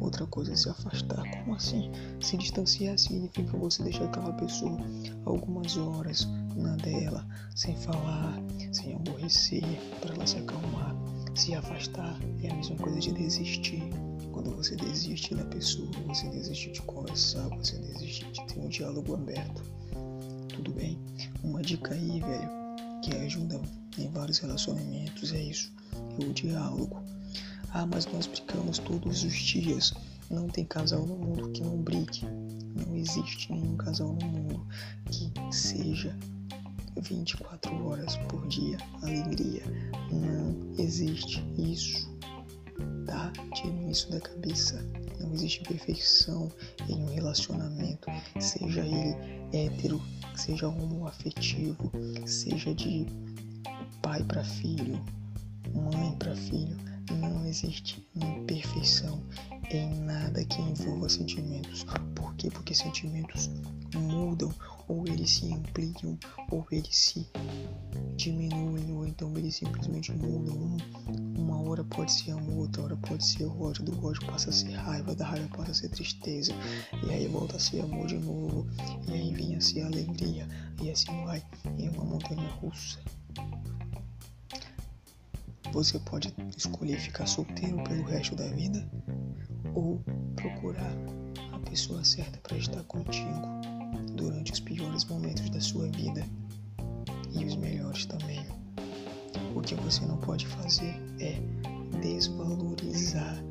outra 0.00 0.26
coisa 0.26 0.52
é 0.52 0.56
se 0.56 0.68
afastar. 0.68 1.22
Como 1.30 1.54
assim? 1.54 1.90
Se 2.20 2.36
distanciar 2.36 2.98
significa 2.98 3.56
você 3.56 3.82
deixar 3.82 4.04
aquela 4.04 4.32
pessoa 4.34 4.78
algumas 5.24 5.76
horas 5.76 6.28
na 6.56 6.76
dela, 6.76 7.26
sem 7.54 7.76
falar, 7.76 8.34
sem 8.72 8.94
aborrecer, 8.94 9.64
para 10.00 10.14
ela 10.14 10.26
se 10.26 10.38
acalmar. 10.38 10.94
Se 11.34 11.54
afastar 11.54 12.18
é 12.42 12.50
a 12.50 12.54
mesma 12.54 12.76
coisa 12.76 13.00
de 13.00 13.12
desistir. 13.12 13.82
Quando 14.32 14.54
você 14.54 14.76
desiste 14.76 15.34
da 15.34 15.44
pessoa, 15.44 15.90
você 16.06 16.28
desiste 16.28 16.72
de 16.72 16.82
conversar, 16.82 17.48
você 17.48 17.76
desiste 17.78 18.30
de 18.32 18.46
ter 18.46 18.60
um 18.60 18.68
diálogo 18.68 19.14
aberto. 19.14 19.62
Tudo 20.54 20.72
bem? 20.72 20.98
Uma 21.42 21.62
dica 21.62 21.94
aí, 21.94 22.20
velho, 22.20 22.50
que 23.02 23.14
ajuda 23.16 23.60
em 23.98 24.08
vários 24.10 24.38
relacionamentos 24.38 25.32
é 25.32 25.40
isso 25.42 25.72
o 26.18 26.32
diálogo. 26.32 27.02
Ah, 27.72 27.86
mas 27.86 28.06
nós 28.06 28.26
brigamos 28.26 28.78
todos 28.78 29.24
os 29.24 29.32
dias. 29.32 29.94
Não 30.30 30.48
tem 30.48 30.64
casal 30.64 31.06
no 31.06 31.16
mundo 31.16 31.50
que 31.50 31.62
não 31.62 31.78
brigue. 31.78 32.22
Não 32.74 32.96
existe 32.96 33.52
nenhum 33.52 33.76
casal 33.76 34.16
no 34.20 34.26
mundo 34.26 34.66
que 35.10 35.30
seja 35.54 36.16
24 37.02 37.86
horas 37.86 38.16
por 38.28 38.46
dia 38.48 38.78
alegria. 39.02 39.62
Não 40.10 40.74
existe 40.78 41.42
isso. 41.58 42.10
Tá? 43.06 43.32
Tire 43.54 43.90
isso 43.90 44.10
da 44.10 44.20
cabeça. 44.20 44.82
Não 45.20 45.32
existe 45.32 45.62
perfeição 45.62 46.50
em 46.88 47.02
um 47.02 47.14
relacionamento, 47.14 48.08
seja 48.40 48.80
ele 48.80 49.16
hétero, 49.52 50.00
seja 50.34 50.68
homoafetivo, 50.68 51.90
seja 52.26 52.74
de 52.74 53.06
pai 54.00 54.22
para 54.24 54.42
filho, 54.42 55.00
mãe 55.72 56.16
para 56.18 56.34
filho, 56.34 56.76
não 57.10 57.46
existe 57.46 58.06
imperfeição 58.14 59.22
em 59.70 60.00
nada 60.00 60.44
que 60.44 60.60
envolva 60.60 61.08
sentimentos. 61.08 61.84
Por 62.14 62.34
quê? 62.34 62.50
Porque 62.50 62.74
sentimentos 62.74 63.50
mudam. 63.94 64.52
Ou 64.92 65.08
eles 65.08 65.30
se 65.30 65.50
ampliam, 65.50 66.18
ou 66.50 66.66
eles 66.70 66.94
se 66.94 67.26
diminuem, 68.14 68.92
ou 68.92 69.06
então 69.06 69.32
eles 69.38 69.56
simplesmente 69.56 70.12
mudam. 70.12 70.54
Um, 70.54 71.40
uma 71.40 71.62
hora 71.62 71.82
pode 71.82 72.12
ser 72.12 72.32
amor, 72.32 72.58
outra 72.58 72.82
hora 72.82 72.96
pode 72.98 73.26
ser 73.26 73.46
ódio, 73.46 73.84
do 73.84 74.06
ódio 74.06 74.26
passa 74.26 74.50
a 74.50 74.52
ser 74.52 74.72
raiva, 74.72 75.14
da 75.14 75.24
raiva 75.24 75.48
passa 75.56 75.70
a 75.70 75.74
ser 75.74 75.88
tristeza, 75.88 76.52
e 77.06 77.10
aí 77.10 77.26
volta 77.26 77.56
a 77.56 77.58
ser 77.58 77.80
amor 77.80 78.06
de 78.06 78.18
novo, 78.18 78.66
e 79.08 79.12
aí 79.12 79.34
vem 79.34 79.56
a 79.56 79.60
ser 79.62 79.80
alegria, 79.82 80.46
e 80.82 80.90
assim 80.90 81.24
vai, 81.24 81.42
em 81.78 81.88
uma 81.88 82.04
montanha 82.04 82.48
russa. 82.60 83.00
Você 85.72 85.98
pode 86.00 86.34
escolher 86.54 87.00
ficar 87.00 87.24
solteiro 87.24 87.82
pelo 87.84 88.04
resto 88.04 88.36
da 88.36 88.46
vida 88.48 88.86
ou 89.74 89.98
procurar 90.36 90.94
a 91.54 91.58
pessoa 91.60 92.04
certa 92.04 92.38
para 92.40 92.58
estar 92.58 92.82
contigo 92.84 93.71
durante 94.14 94.52
os 94.52 94.60
piores 94.60 95.04
momentos 95.04 95.48
da 95.50 95.60
sua 95.60 95.88
vida 95.88 96.26
e 97.32 97.44
os 97.44 97.56
melhores 97.56 98.06
também. 98.06 98.44
O 99.54 99.60
que 99.60 99.74
você 99.76 100.04
não 100.06 100.16
pode 100.18 100.46
fazer 100.46 100.94
é 101.20 101.40
desvalorizar 102.00 103.42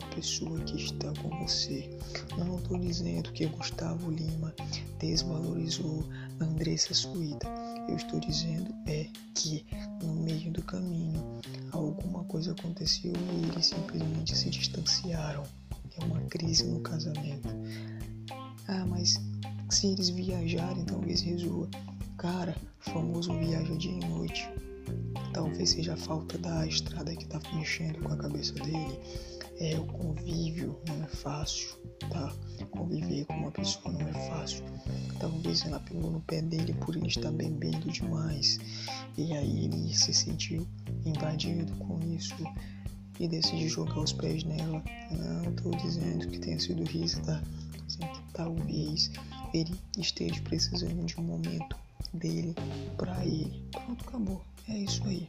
a 0.00 0.14
pessoa 0.14 0.58
que 0.60 0.76
está 0.76 1.12
com 1.22 1.28
você. 1.44 1.88
Não 2.36 2.56
estou 2.56 2.78
dizendo 2.78 3.32
que 3.32 3.46
Gustavo 3.46 4.10
Lima 4.10 4.54
desvalorizou 4.98 6.04
Andressa 6.40 6.94
Suíta. 6.94 7.46
Eu 7.88 7.96
estou 7.96 8.20
dizendo 8.20 8.74
é 8.86 9.06
que 9.34 9.66
no 10.02 10.14
meio 10.14 10.50
do 10.50 10.62
caminho 10.62 11.22
alguma 11.72 12.24
coisa 12.24 12.52
aconteceu 12.52 13.12
e 13.12 13.48
eles 13.48 13.66
simplesmente 13.66 14.36
se 14.36 14.50
distanciaram. 14.50 15.44
É 15.98 16.04
uma 16.04 16.20
crise 16.22 16.64
no 16.64 16.80
casamento. 16.80 17.48
Ah, 18.68 18.86
mas 18.86 19.20
se 19.70 19.88
eles 19.88 20.08
viajarem, 20.08 20.84
talvez 20.84 21.20
resolva. 21.22 21.68
Cara, 22.18 22.56
famoso 22.80 23.32
viaja 23.38 23.76
dia 23.76 23.92
e 23.92 24.00
noite. 24.06 24.48
Talvez 25.32 25.70
seja 25.70 25.94
a 25.94 25.96
falta 25.96 26.36
da 26.38 26.66
estrada 26.66 27.14
que 27.14 27.26
tá 27.26 27.40
mexendo 27.54 28.00
com 28.02 28.12
a 28.12 28.16
cabeça 28.16 28.54
dele. 28.54 28.98
É 29.58 29.78
o 29.78 29.84
convívio, 29.86 30.78
não 30.88 31.04
é 31.04 31.06
fácil, 31.06 31.76
tá? 32.10 32.34
Conviver 32.70 33.26
com 33.26 33.34
uma 33.34 33.50
pessoa 33.50 33.92
não 33.92 34.08
é 34.08 34.28
fácil. 34.28 34.64
Talvez 35.18 35.64
ela 35.66 35.78
pegou 35.80 36.10
no 36.10 36.20
pé 36.22 36.40
dele 36.40 36.72
por 36.74 36.96
ele 36.96 37.08
estar 37.08 37.30
bebendo 37.30 37.90
demais. 37.90 38.58
E 39.18 39.32
aí 39.34 39.64
ele 39.66 39.94
se 39.94 40.14
sentiu 40.14 40.66
invadido 41.04 41.72
com 41.76 42.00
isso 42.14 42.34
e 43.18 43.28
decidiu 43.28 43.68
jogar 43.68 44.00
os 44.00 44.12
pés 44.14 44.44
nela. 44.44 44.82
Não 45.10 45.50
estou 45.50 45.72
dizendo 45.72 46.26
que 46.28 46.38
tenha 46.38 46.58
sido 46.58 46.82
isso, 46.96 47.20
tá? 47.22 47.42
Que 47.98 48.32
talvez 48.32 49.10
ele 49.52 49.74
esteja 49.98 50.40
precisando 50.42 51.04
de 51.04 51.18
um 51.18 51.22
momento 51.22 51.76
dele 52.12 52.54
para 52.96 53.24
ele. 53.24 53.68
Pronto, 53.72 54.08
acabou. 54.08 54.42
É 54.68 54.78
isso 54.78 55.02
aí. 55.04 55.28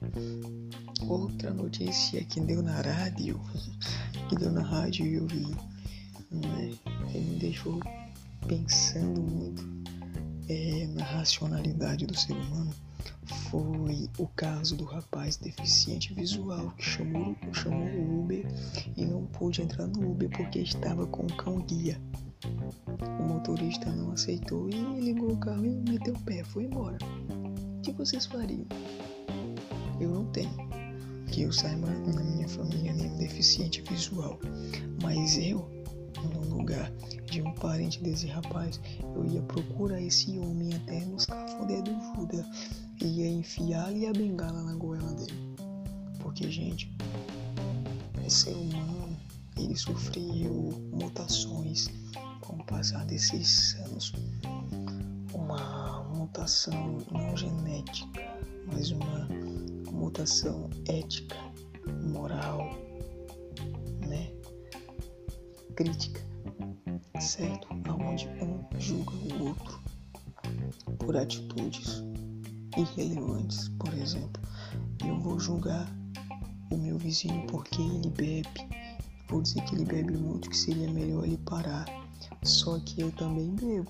Outra 1.07 1.51
notícia 1.51 2.23
que 2.23 2.39
deu 2.41 2.61
na 2.61 2.81
rádio, 2.81 3.39
que 4.29 4.35
deu 4.35 4.51
na 4.51 4.61
rádio 4.61 5.05
e 5.05 5.13
eu 5.15 5.27
vi, 5.27 5.47
né? 6.31 6.73
Ele 7.13 7.31
me 7.31 7.39
deixou 7.39 7.79
pensando 8.47 9.21
muito 9.21 9.67
é, 10.47 10.87
na 10.87 11.03
racionalidade 11.03 12.05
do 12.05 12.17
ser 12.17 12.33
humano 12.33 12.73
foi 13.49 14.09
o 14.17 14.27
caso 14.27 14.75
do 14.75 14.83
rapaz 14.83 15.37
deficiente 15.37 16.13
visual 16.13 16.71
que 16.77 16.83
chamou, 16.83 17.35
chamou 17.53 17.87
o 17.87 18.21
Uber 18.21 18.45
e 18.97 19.05
não 19.05 19.25
pôde 19.27 19.61
entrar 19.61 19.87
no 19.87 20.11
Uber 20.11 20.29
porque 20.29 20.59
estava 20.59 21.05
com 21.07 21.23
o 21.23 21.33
cão 21.35 21.59
guia. 21.59 21.99
O 23.19 23.23
motorista 23.23 23.89
não 23.91 24.11
aceitou 24.11 24.69
e 24.69 25.01
ligou 25.01 25.31
o 25.31 25.37
carro 25.37 25.65
e 25.65 25.69
meteu 25.89 26.13
o 26.13 26.19
pé, 26.21 26.43
foi 26.43 26.65
embora. 26.65 26.97
O 27.77 27.81
que 27.81 27.91
vocês 27.93 28.25
fariam? 28.25 28.65
Eu 29.99 30.09
não 30.09 30.25
tenho. 30.31 30.51
Que 31.27 31.43
eu 31.43 31.51
saiba 31.51 31.87
na 31.87 32.23
minha 32.23 32.47
família 32.47 32.93
nenhum 32.93 33.17
deficiente 33.17 33.81
visual. 33.81 34.39
Mas 35.01 35.37
eu, 35.37 35.69
no 36.33 36.57
lugar 36.57 36.91
de 37.25 37.41
um 37.41 37.53
parente 37.53 38.03
desse 38.03 38.27
rapaz, 38.27 38.79
eu 39.15 39.25
ia 39.25 39.41
procurar 39.43 40.01
esse 40.01 40.37
homem 40.37 40.73
até 40.73 41.05
nos 41.05 41.25
cafundé 41.25 41.81
do 41.81 41.91
Judas 42.15 42.45
ia 43.05 43.27
enfiar-lhe 43.27 44.05
a 44.05 44.13
bengala 44.13 44.61
na 44.63 44.75
goela 44.75 45.13
dele. 45.13 45.33
Porque, 46.19 46.49
gente, 46.49 46.91
o 48.25 48.29
ser 48.29 48.53
humano, 48.53 49.00
ele 49.57 49.75
sofreu 49.75 50.71
mutações 50.93 51.87
com 52.41 52.55
o 52.55 52.65
passar 52.65 53.05
desses 53.05 53.75
anos. 53.85 54.13
Uma 55.33 56.03
mutação 56.15 56.97
não 57.11 57.35
genética, 57.35 58.21
mas 58.71 58.91
uma 58.91 59.27
mutação 59.91 60.69
ética, 60.87 61.37
moral, 62.11 62.69
né? 64.07 64.31
Crítica, 65.75 66.21
certo? 67.19 67.67
Aonde 67.89 68.27
um 68.41 68.79
julga 68.79 69.11
o 69.11 69.47
outro 69.47 69.79
por 70.99 71.15
atitudes 71.15 72.03
irrelevantes. 72.77 73.69
Por 73.69 73.93
exemplo, 73.93 74.41
eu 75.05 75.19
vou 75.19 75.39
julgar 75.39 75.87
o 76.71 76.77
meu 76.77 76.97
vizinho 76.97 77.45
porque 77.47 77.81
ele 77.81 78.09
bebe. 78.09 78.80
Vou 79.31 79.41
dizer 79.41 79.63
que 79.63 79.75
ele 79.75 79.85
bebe 79.85 80.17
muito, 80.17 80.49
que 80.49 80.57
seria 80.57 80.91
melhor 80.91 81.23
ele 81.23 81.37
parar. 81.37 81.85
Só 82.43 82.77
que 82.79 83.01
eu 83.01 83.09
também 83.13 83.55
bebo. 83.55 83.89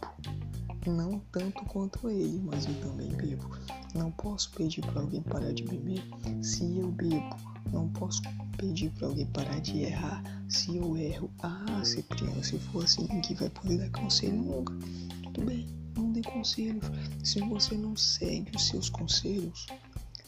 Não 0.85 1.19
tanto 1.31 1.65
quanto 1.65 2.07
ele, 2.09 2.39
mas 2.45 2.67
eu 2.67 2.73
também 2.75 3.09
bebo. 3.09 3.49
Não 3.95 4.11
posso 4.11 4.51
pedir 4.51 4.85
para 4.85 5.01
alguém 5.01 5.21
parar 5.23 5.51
de 5.51 5.63
beber 5.63 6.03
se 6.43 6.63
eu 6.77 6.91
bebo. 6.91 7.35
Não 7.73 7.89
posso 7.89 8.21
pedir 8.55 8.91
para 8.91 9.07
alguém 9.07 9.25
parar 9.25 9.59
de 9.59 9.79
errar 9.79 10.23
se 10.47 10.77
eu 10.77 10.95
erro. 10.95 11.31
Ah, 11.41 11.81
Cipriano, 11.83 12.43
se 12.43 12.59
for 12.59 12.83
assim, 12.83 13.07
ninguém 13.11 13.35
vai 13.35 13.49
poder 13.49 13.79
dar 13.79 13.99
conselho 13.99 14.37
nunca. 14.37 14.73
Tudo 15.23 15.45
bem 15.45 15.67
não 15.95 16.11
dê 16.11 16.21
conselhos. 16.21 16.85
Se 17.23 17.39
você 17.39 17.75
não 17.75 17.95
segue 17.95 18.55
os 18.55 18.67
seus 18.67 18.89
conselhos, 18.89 19.65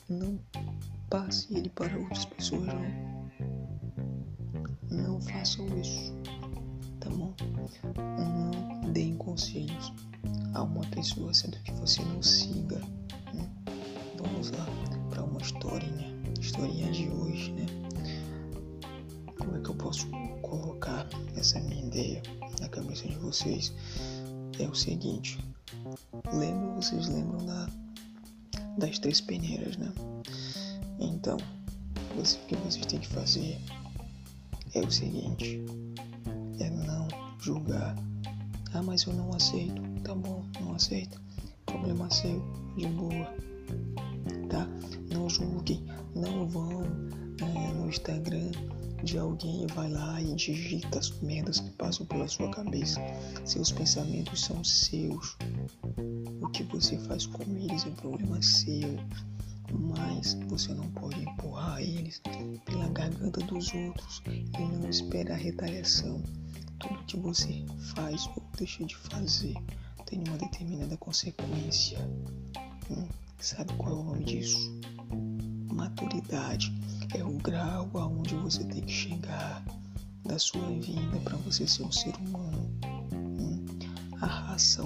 não 0.10 0.40
passe 1.08 1.54
ele 1.56 1.70
para 1.70 1.98
outras 1.98 2.26
pessoas, 2.26 2.66
não. 2.66 3.13
Não 4.94 5.20
façam 5.22 5.66
isso, 5.80 6.14
tá 7.00 7.10
bom? 7.10 7.34
Não 7.98 8.92
deem 8.92 9.16
conselhos 9.18 9.92
a 10.54 10.64
uma 10.64 10.86
pessoa, 10.88 11.34
sendo 11.34 11.58
que 11.64 11.72
você 11.74 12.02
não 12.04 12.22
siga. 12.22 12.80
Né? 13.34 13.50
Vamos 14.18 14.52
lá 14.52 14.66
para 15.10 15.24
uma 15.24 15.42
historinha, 15.42 16.14
historinha 16.40 16.92
de 16.92 17.10
hoje, 17.10 17.52
né? 17.54 17.66
Como 19.38 19.58
é 19.58 19.60
que 19.60 19.70
eu 19.70 19.76
posso 19.76 20.08
colocar 20.42 21.08
essa 21.36 21.60
minha 21.60 21.84
ideia 21.86 22.22
na 22.62 22.70
cabeça 22.70 23.08
de 23.08 23.16
vocês? 23.16 23.74
É 24.60 24.68
o 24.68 24.76
seguinte, 24.76 25.40
Lembra, 26.32 26.76
vocês 26.76 27.08
lembram 27.08 27.46
da, 27.46 27.68
das 28.78 29.00
três 29.00 29.20
peneiras, 29.20 29.76
né? 29.78 29.92
Então, 31.00 31.38
o 32.16 32.48
que 32.48 32.56
vocês 32.58 32.86
têm 32.86 33.00
que 33.00 33.08
fazer 33.08 33.60
é 34.74 34.80
o 34.80 34.92
seguinte: 34.92 35.64
é 36.60 36.70
não 36.70 37.08
julgar. 37.40 37.96
Ah, 38.74 38.82
mas 38.82 39.04
eu 39.04 39.14
não 39.14 39.34
aceito. 39.34 39.82
Tá 40.04 40.16
bom, 40.16 40.44
não 40.60 40.74
aceito. 40.74 41.22
Problema 41.66 42.10
seu, 42.10 42.42
de 42.76 42.88
boa. 42.88 43.34
Tá? 44.50 44.68
Não 45.12 45.30
julguem, 45.30 45.86
não 46.16 46.48
vão 46.48 46.84
é, 47.40 47.74
no 47.74 47.88
Instagram 47.88 48.52
de 49.04 49.18
alguém 49.18 49.64
e 49.64 49.68
vai 49.74 49.90
lá 49.90 50.22
e 50.22 50.34
digita 50.36 50.98
as 50.98 51.12
merdas 51.22 51.60
que 51.60 51.70
passam 51.72 52.06
pela 52.06 52.28
sua 52.28 52.50
cabeça. 52.50 53.02
Seus 53.46 53.72
pensamentos 53.72 54.46
são 54.46 54.64
seus. 54.64 55.38
O 56.42 56.48
que 56.50 56.64
você 56.64 56.98
faz 57.00 57.26
com 57.26 57.44
eles 57.58 57.86
é 57.86 57.90
problema 57.92 58.42
seu. 58.42 58.98
Mas 59.72 60.34
você 60.48 60.74
não 60.74 60.90
pode 60.92 61.22
empurrar 61.22 61.82
eles 61.82 62.22
pela 62.66 62.88
garganta 62.90 63.40
dos 63.42 63.74
outros 63.74 64.22
e 64.28 64.60
não 64.60 64.90
esperar 64.90 65.38
retaliação. 65.38 66.22
Tudo 66.80 67.04
que 67.06 67.18
você 67.18 67.66
faz 67.96 68.28
ou 68.36 68.44
deixa 68.58 68.84
de 68.84 68.96
fazer 68.96 69.56
tem 70.06 70.24
uma 70.28 70.38
determinada 70.38 70.98
consequência. 70.98 71.98
Hum, 72.90 73.08
sabe 73.40 73.74
qual 73.74 73.92
é 73.92 73.96
o 73.96 74.04
nome 74.04 74.26
disso? 74.26 74.80
Maturidade 75.72 76.74
é 77.16 77.24
o 77.24 77.34
grau 77.38 77.90
aonde 77.94 78.36
você 78.36 78.64
tem 78.66 78.82
que 78.82 78.92
chegar 78.92 79.64
da 80.26 80.38
sua 80.38 80.70
vida 80.80 81.20
para 81.24 81.38
você 81.38 81.68
ser 81.68 81.84
um 81.84 81.92
ser 81.92 82.16
humano. 82.18 82.70
Hum, 83.14 83.66
a 84.22 84.26
raça 84.26 84.84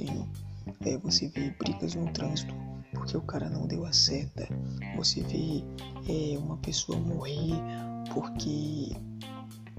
É, 0.00 0.96
você 0.98 1.28
vê 1.28 1.50
brigas 1.50 1.94
no 1.94 2.10
trânsito 2.12 2.54
porque 2.92 3.16
o 3.16 3.22
cara 3.22 3.48
não 3.48 3.66
deu 3.66 3.84
a 3.84 3.92
seta. 3.92 4.48
Você 4.96 5.22
vê 5.22 5.64
é, 6.08 6.38
uma 6.38 6.56
pessoa 6.58 6.98
morrer 6.98 7.54
porque 8.12 8.94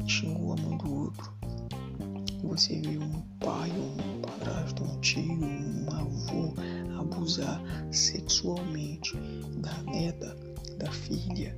xingou 0.07 0.53
a 0.53 0.57
mãe 0.57 0.77
do 0.77 0.93
outro. 0.93 1.33
você 2.43 2.81
vê 2.81 2.97
um 2.97 3.21
pai, 3.39 3.71
um 3.71 4.21
padrasto, 4.21 4.83
um 4.83 4.99
tio, 4.99 5.21
um 5.21 5.89
avô 5.91 6.53
abusar 6.99 7.61
sexualmente 7.91 9.15
da 9.57 9.73
neta, 9.83 10.35
da 10.77 10.91
filha, 10.91 11.55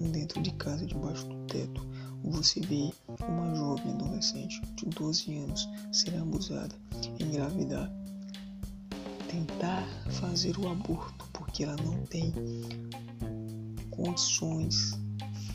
dentro 0.00 0.42
de 0.42 0.52
casa, 0.54 0.84
debaixo 0.86 1.26
do 1.26 1.36
teto. 1.46 1.86
Você 2.24 2.60
vê 2.60 2.90
uma 3.28 3.54
jovem 3.54 3.92
adolescente 3.92 4.60
de 4.76 4.86
12 4.86 5.36
anos 5.36 5.68
ser 5.92 6.16
abusada, 6.16 6.74
engravidar, 7.24 7.90
tentar 9.28 9.86
fazer 10.12 10.58
o 10.58 10.68
aborto 10.68 11.24
porque 11.32 11.64
ela 11.64 11.76
não 11.76 12.04
tem 12.06 12.32
condições 13.90 14.92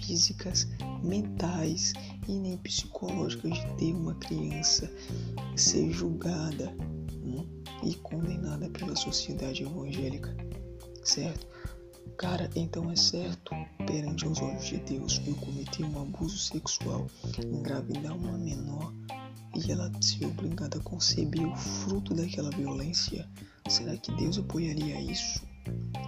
físicas, 0.02 0.68
mentais 1.04 1.94
e 2.28 2.34
nem 2.34 2.58
psicológicas 2.58 3.54
de 3.54 3.74
ter 3.76 3.94
uma 3.94 4.16
criança 4.16 4.92
ser 5.56 5.92
julgada 5.92 6.74
hum, 7.24 7.46
e 7.84 7.94
condenada 7.96 8.70
pela 8.70 8.96
sociedade 8.96 9.64
evangélica, 9.64 10.36
certo? 11.04 11.48
Cara, 12.18 12.50
então 12.56 12.92
é 12.92 12.96
certo 12.96 13.56
perante 13.86 14.28
os 14.28 14.42
olhos 14.42 14.66
de 14.66 14.78
Deus 14.78 15.22
eu 15.26 15.36
cometi 15.36 15.84
um 15.84 16.02
abuso 16.02 16.38
sexual, 16.38 17.08
engravidar 17.46 18.16
uma 18.16 18.38
menor 18.38 18.94
e 19.66 19.72
ela 19.72 19.92
ser 20.02 20.26
obrigada 20.26 20.78
a 20.78 20.82
conceber 20.82 21.46
o 21.46 21.56
fruto 21.56 22.14
daquela 22.14 22.50
violência? 22.52 23.28
Será 23.68 23.96
que 23.98 24.12
Deus 24.14 24.38
apoiaria 24.38 25.00
isso? 25.02 25.42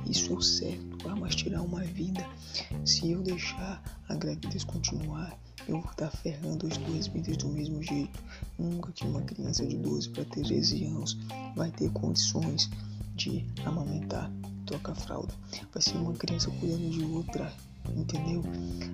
Isso 0.06 0.34
é 0.34 0.36
o 0.36 0.42
certo. 0.42 0.98
Ah, 1.08 1.16
mas 1.16 1.36
tirar 1.36 1.62
uma 1.62 1.84
vida. 1.84 2.28
Se 2.86 3.12
eu 3.12 3.22
deixar 3.22 3.82
a 4.10 4.16
gravidez 4.16 4.64
continuar, 4.64 5.38
eu 5.68 5.80
vou 5.80 5.92
estar 5.92 6.10
ferrando 6.10 6.68
as 6.68 6.78
duas 6.78 7.08
vidas 7.08 7.38
do 7.38 7.50
mesmo 7.50 7.82
jeito. 7.84 8.20
Nunca 8.58 8.92
que 8.92 9.06
uma 9.06 9.22
criança 9.22 9.66
de 9.66 9.78
12 9.78 10.10
para 10.10 10.26
13 10.26 10.86
anos 10.86 11.18
vai 11.56 11.72
ter 11.72 11.92
condições 11.92 12.70
de 13.16 13.46
amamentar, 13.66 14.32
trocar 14.66 14.96
fralda. 14.96 15.34
Vai 15.72 15.82
ser 15.82 15.98
uma 15.98 16.14
criança 16.14 16.50
cuidando 16.60 16.90
de 16.90 17.04
outra, 17.04 17.54
entendeu? 17.96 18.44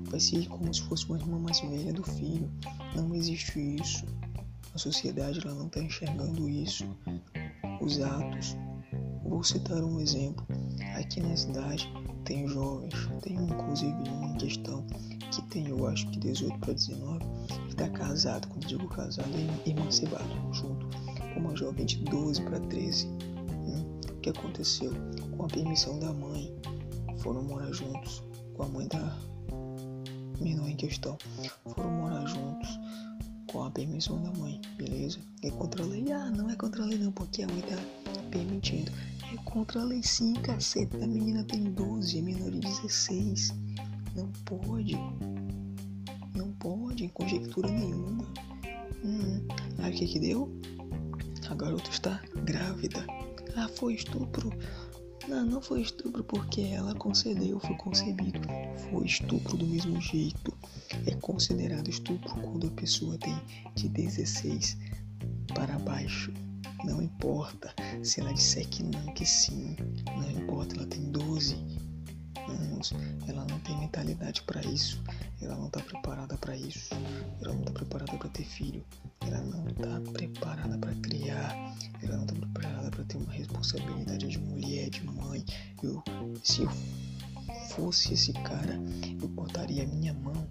Vai 0.10 0.20
ser 0.20 0.48
como 0.48 0.74
se 0.74 0.82
fosse 0.82 1.06
uma 1.06 1.18
irmã 1.18 1.40
mais 1.40 1.60
velha 1.62 1.94
do 1.94 2.04
filho. 2.04 2.50
Não 2.96 3.16
existe 3.16 3.60
isso. 3.60 4.06
A 4.78 4.80
sociedade 4.80 5.42
ela 5.44 5.56
não 5.56 5.66
está 5.66 5.80
enxergando 5.80 6.48
isso. 6.48 6.86
Os 7.82 8.00
atos. 8.00 8.56
Vou 9.24 9.44
citar 9.44 9.84
um 9.84 10.00
exemplo. 10.00 10.46
Aqui 10.96 11.20
na 11.20 11.36
cidade 11.36 11.92
tem 12.26 12.48
jovens, 12.48 12.94
tem 13.24 13.38
inclusive 13.38 13.92
um 14.08 14.36
em 14.36 14.38
questão 14.38 14.86
que 15.32 15.42
tem, 15.50 15.68
eu 15.70 15.88
acho 15.88 16.08
que 16.12 16.20
18 16.20 16.60
para 16.60 16.74
19, 16.76 17.26
que 17.48 17.70
está 17.70 17.90
casado, 17.90 18.48
quando 18.50 18.68
digo 18.68 18.88
casado, 18.90 19.32
é 19.36 19.68
emancipado, 19.72 20.30
junto 20.54 20.86
com 21.34 21.40
uma 21.40 21.56
jovem 21.56 21.84
de 21.84 21.98
12 22.04 22.44
para 22.44 22.60
13. 22.60 23.08
Hum, 23.08 24.00
o 24.12 24.20
que 24.22 24.30
aconteceu? 24.30 24.94
Com 25.36 25.46
a 25.46 25.48
permissão 25.48 25.98
da 25.98 26.14
mãe, 26.14 26.56
foram 27.18 27.42
morar 27.42 27.72
juntos 27.72 28.24
com 28.54 28.62
a 28.62 28.68
mãe 28.68 28.88
da 28.88 29.18
menor 30.40 30.70
em 30.70 30.76
questão. 30.76 31.18
Foram 31.66 31.90
morar 31.90 32.28
juntos 32.28 32.80
a 33.64 33.72
permissão 33.72 34.22
da 34.22 34.32
mãe, 34.40 34.62
beleza? 34.78 35.20
É 35.44 35.50
contra 35.52 35.84
a 35.84 35.86
lei? 35.86 36.12
Ah, 36.12 36.30
não 36.30 36.50
é 36.50 36.56
contra 36.56 36.84
a 36.84 36.86
lei 36.86 36.98
não, 36.98 37.12
porque 37.12 37.44
a 37.44 37.48
mãe 37.48 37.62
tá 37.62 37.78
permitindo. 38.30 38.92
É 39.34 39.38
contra 39.44 39.82
a 39.82 39.84
lei 39.84 40.02
sim, 40.04 40.34
caceta. 40.36 41.04
A 41.04 41.08
menina 41.08 41.44
tem 41.44 41.64
12, 41.64 42.18
é 42.18 42.22
menor 42.22 42.52
de 42.52 42.60
16. 42.60 43.54
Não 44.16 44.28
pode. 44.46 44.96
Não 46.36 46.52
pode, 46.54 47.06
em 47.06 47.10
conjectura 47.10 47.70
nenhuma. 47.70 48.26
Hum, 49.04 49.48
aí 49.80 49.94
o 49.94 49.98
que 49.98 50.08
que 50.08 50.20
deu? 50.20 50.52
A 51.50 51.56
garota 51.56 51.90
está 51.90 52.22
grávida. 52.44 53.06
Ah, 53.56 53.68
foi 53.68 53.96
estupro. 53.96 54.52
Não, 55.28 55.46
não 55.46 55.62
foi 55.62 55.82
estupro 55.82 56.24
porque 56.24 56.62
ela 56.62 56.96
concedeu, 56.96 57.60
foi 57.60 57.76
concebido. 57.76 58.40
Foi 58.90 59.06
estupro 59.06 59.58
do 59.58 59.68
mesmo 59.68 60.00
jeito. 60.00 60.54
É 61.06 61.14
considerado 61.16 61.90
estupro 61.90 62.34
quando 62.36 62.68
a 62.68 62.72
pessoa 62.72 63.18
tem 63.18 63.36
de 63.76 63.90
16 63.90 64.78
para 65.54 65.78
baixo. 65.80 66.32
Não 66.86 67.02
importa 67.02 67.74
se 68.04 68.22
ela 68.22 68.34
disser 68.34 68.68
que 68.70 68.84
não, 68.84 69.14
que 69.14 69.26
sim. 69.26 69.76
Não 70.06 70.32
importa, 70.32 70.76
ela 70.76 70.88
tem 70.88 71.12
12 71.12 71.56
anos. 72.48 72.94
Ela 73.28 73.46
não 73.50 73.60
tem 73.60 73.78
mentalidade 73.80 74.42
para 74.44 74.62
isso. 74.66 75.04
Ela 75.42 75.56
não 75.56 75.68
está 75.68 75.80
preparada 75.82 76.38
para 76.38 76.56
isso. 76.56 76.94
Ela 77.42 77.54
não 77.54 77.62
está 77.62 77.72
preparada 77.72 78.18
para 78.18 78.30
ter 78.30 78.44
filho. 78.44 78.84
Ela 79.22 79.42
não 79.42 79.68
está 79.68 80.12
preparada 80.12 80.78
para 80.78 80.96
criar. 80.96 81.76
Ela 82.02 82.18
não 82.18 82.26
está 82.26 82.36
preparada 82.36 82.90
para 82.90 83.04
ter 83.04 83.18
uma 83.18 83.32
responsabilidade 83.32 84.28
de 84.28 84.40
mulher, 84.40 84.90
de 84.90 85.04
mãe. 85.06 85.46
Eu, 85.84 86.04
se 86.44 86.64
eu 86.64 86.70
fosse 87.70 88.14
esse 88.14 88.34
cara, 88.34 88.80
eu 89.22 89.28
botaria 89.28 89.84
a 89.84 89.88
minha 89.88 90.14
mão 90.14 90.48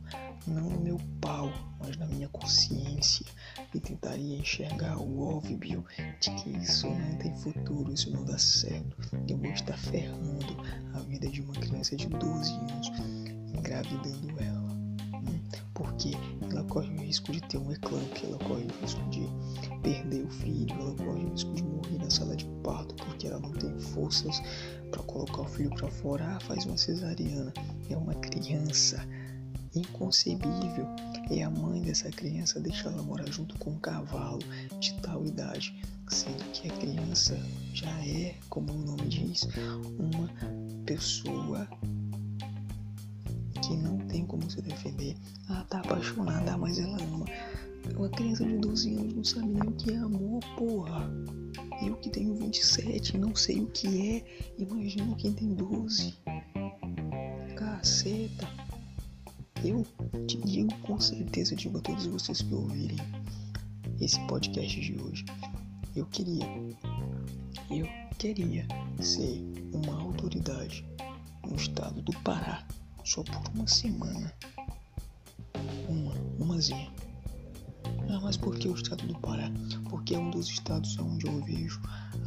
não 0.47 0.71
no 0.71 0.81
meu 0.81 0.99
pau, 1.21 1.53
mas 1.81 1.97
na 1.97 2.07
minha 2.07 2.29
consciência 2.29 3.27
e 3.75 3.81
tentaria 3.81 4.39
enxergar 4.39 4.97
o 4.99 5.37
óbvio 5.37 5.85
de 6.21 6.31
que 6.31 6.51
isso 6.51 6.89
não 6.89 7.19
tem 7.19 7.35
futuro, 7.35 7.93
isso 7.93 8.11
não 8.11 8.25
dá 8.25 8.39
certo. 8.39 8.97
Eu 9.29 9.37
vou 9.37 9.51
estar 9.51 9.77
ferrando 9.77 10.57
a 10.95 11.01
vida 11.01 11.29
de 11.29 11.43
uma 11.43 11.55
criança 11.55 11.97
de 11.97 12.07
12 12.07 12.53
anos, 12.53 12.93
engravidando 13.55 14.41
ela. 14.41 14.66
Corre 16.77 16.91
o 16.91 17.01
risco 17.01 17.33
de 17.33 17.41
ter 17.41 17.57
um 17.57 17.73
eclâmpsia, 17.73 18.29
ela 18.29 18.39
corre 18.41 18.65
o 18.65 18.83
risco 18.83 19.01
de 19.09 19.27
perder 19.83 20.25
o 20.25 20.29
filho, 20.29 20.77
ela 20.79 20.95
corre 20.95 21.25
o 21.25 21.31
risco 21.31 21.55
de 21.55 21.63
morrer 21.63 21.97
na 21.97 22.11
sala 22.11 22.37
de 22.37 22.45
parto 22.63 22.95
porque 22.97 23.29
ela 23.29 23.41
não 23.41 23.51
tem 23.53 23.81
forças 23.81 24.43
para 24.91 25.03
colocar 25.05 25.41
o 25.41 25.49
filho 25.49 25.71
para 25.71 25.91
fora, 25.91 26.37
ah, 26.37 26.41
faz 26.41 26.67
uma 26.67 26.77
cesariana. 26.77 27.51
É 27.89 27.97
uma 27.97 28.15
criança. 28.17 29.03
Inconcebível. 29.75 30.87
É 31.31 31.43
a 31.43 31.49
mãe 31.49 31.81
dessa 31.81 32.11
criança 32.11 32.61
deixar 32.61 32.93
ela 32.93 33.03
morar 33.03 33.31
junto 33.33 33.59
com 33.59 33.71
um 33.71 33.79
cavalo 33.79 34.41
de 34.79 34.93
tal 35.01 35.25
idade, 35.25 35.75
sendo 36.11 36.45
que 36.53 36.69
a 36.69 36.77
criança 36.77 37.41
já 37.73 38.07
é, 38.07 38.35
como 38.51 38.71
o 38.75 38.85
nome 38.85 39.09
diz, 39.09 39.49
uma 39.99 40.29
pessoa 40.85 41.67
que 43.67 43.77
não 43.77 43.99
tem 44.07 44.25
como 44.25 44.49
se 44.49 44.63
defender. 44.63 45.17
Ela 45.49 45.65
tá 45.65 45.81
apaixonada, 45.81 46.57
mas 46.57 46.79
ela 46.79 46.97
ama. 47.03 47.27
Uma 47.97 48.09
criança 48.11 48.45
de 48.45 48.59
12 48.59 48.95
anos 48.95 49.15
não 49.15 49.25
sabe 49.25 49.47
nem 49.47 49.63
o 49.63 49.73
que 49.73 49.91
é 49.93 49.97
amor, 49.97 50.41
porra. 50.57 51.11
Eu 51.83 51.97
que 51.97 52.11
tenho 52.11 52.35
27 52.37 53.19
não 53.19 53.35
sei 53.35 53.61
o 53.61 53.67
que 53.67 54.17
é. 54.17 54.53
Imagina 54.59 55.15
quem 55.17 55.33
tem 55.33 55.55
12. 55.55 56.15
Caceta. 57.57 58.49
Eu 59.65 59.85
te 60.27 60.37
digo 60.39 60.73
com 60.81 61.01
certeza, 61.01 61.57
digo 61.57 61.79
a 61.79 61.81
todos 61.81 62.07
vocês 62.07 62.43
que 62.43 62.55
ouvirem 62.55 62.99
esse 64.01 64.21
podcast 64.27 64.81
de 64.81 65.01
hoje. 65.01 65.25
Eu 65.95 66.07
queria, 66.07 66.45
eu 67.71 67.87
queria 68.19 68.67
ser 69.01 69.43
uma 69.73 70.01
autoridade 70.01 70.85
no 71.49 71.57
estado 71.57 72.03
do 72.03 72.13
Pará 72.21 72.65
só 73.07 73.23
por 73.23 73.41
uma 73.55 73.67
semana. 73.69 74.35
Uma, 75.89 76.13
umazinha. 76.39 76.93
Ah, 78.11 78.21
mas 78.21 78.37
por 78.37 78.59
que 78.59 78.69
o 78.69 78.75
estado 78.75 79.07
do 79.07 79.19
Pará? 79.21 79.51
Porque 79.89 80.15
é 80.15 80.19
um 80.19 80.31
dos 80.31 80.49
estados 80.49 80.99
onde 80.99 81.27
eu 81.27 81.41
vejo 81.45 81.81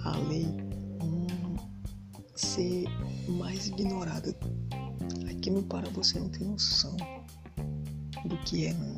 a 0.06 0.18
lei 0.30 0.46
hum, 1.04 1.58
ser 2.36 2.86
mais 3.28 3.68
ignorada. 3.68 4.36
Aqui 5.30 5.50
no 5.52 5.62
Pará 5.64 5.90
você 5.90 6.18
não 6.18 6.30
tem 6.30 6.48
noção 6.48 6.96
do 8.26 8.38
que 8.46 8.68
é 8.68 8.74
não. 8.74 8.98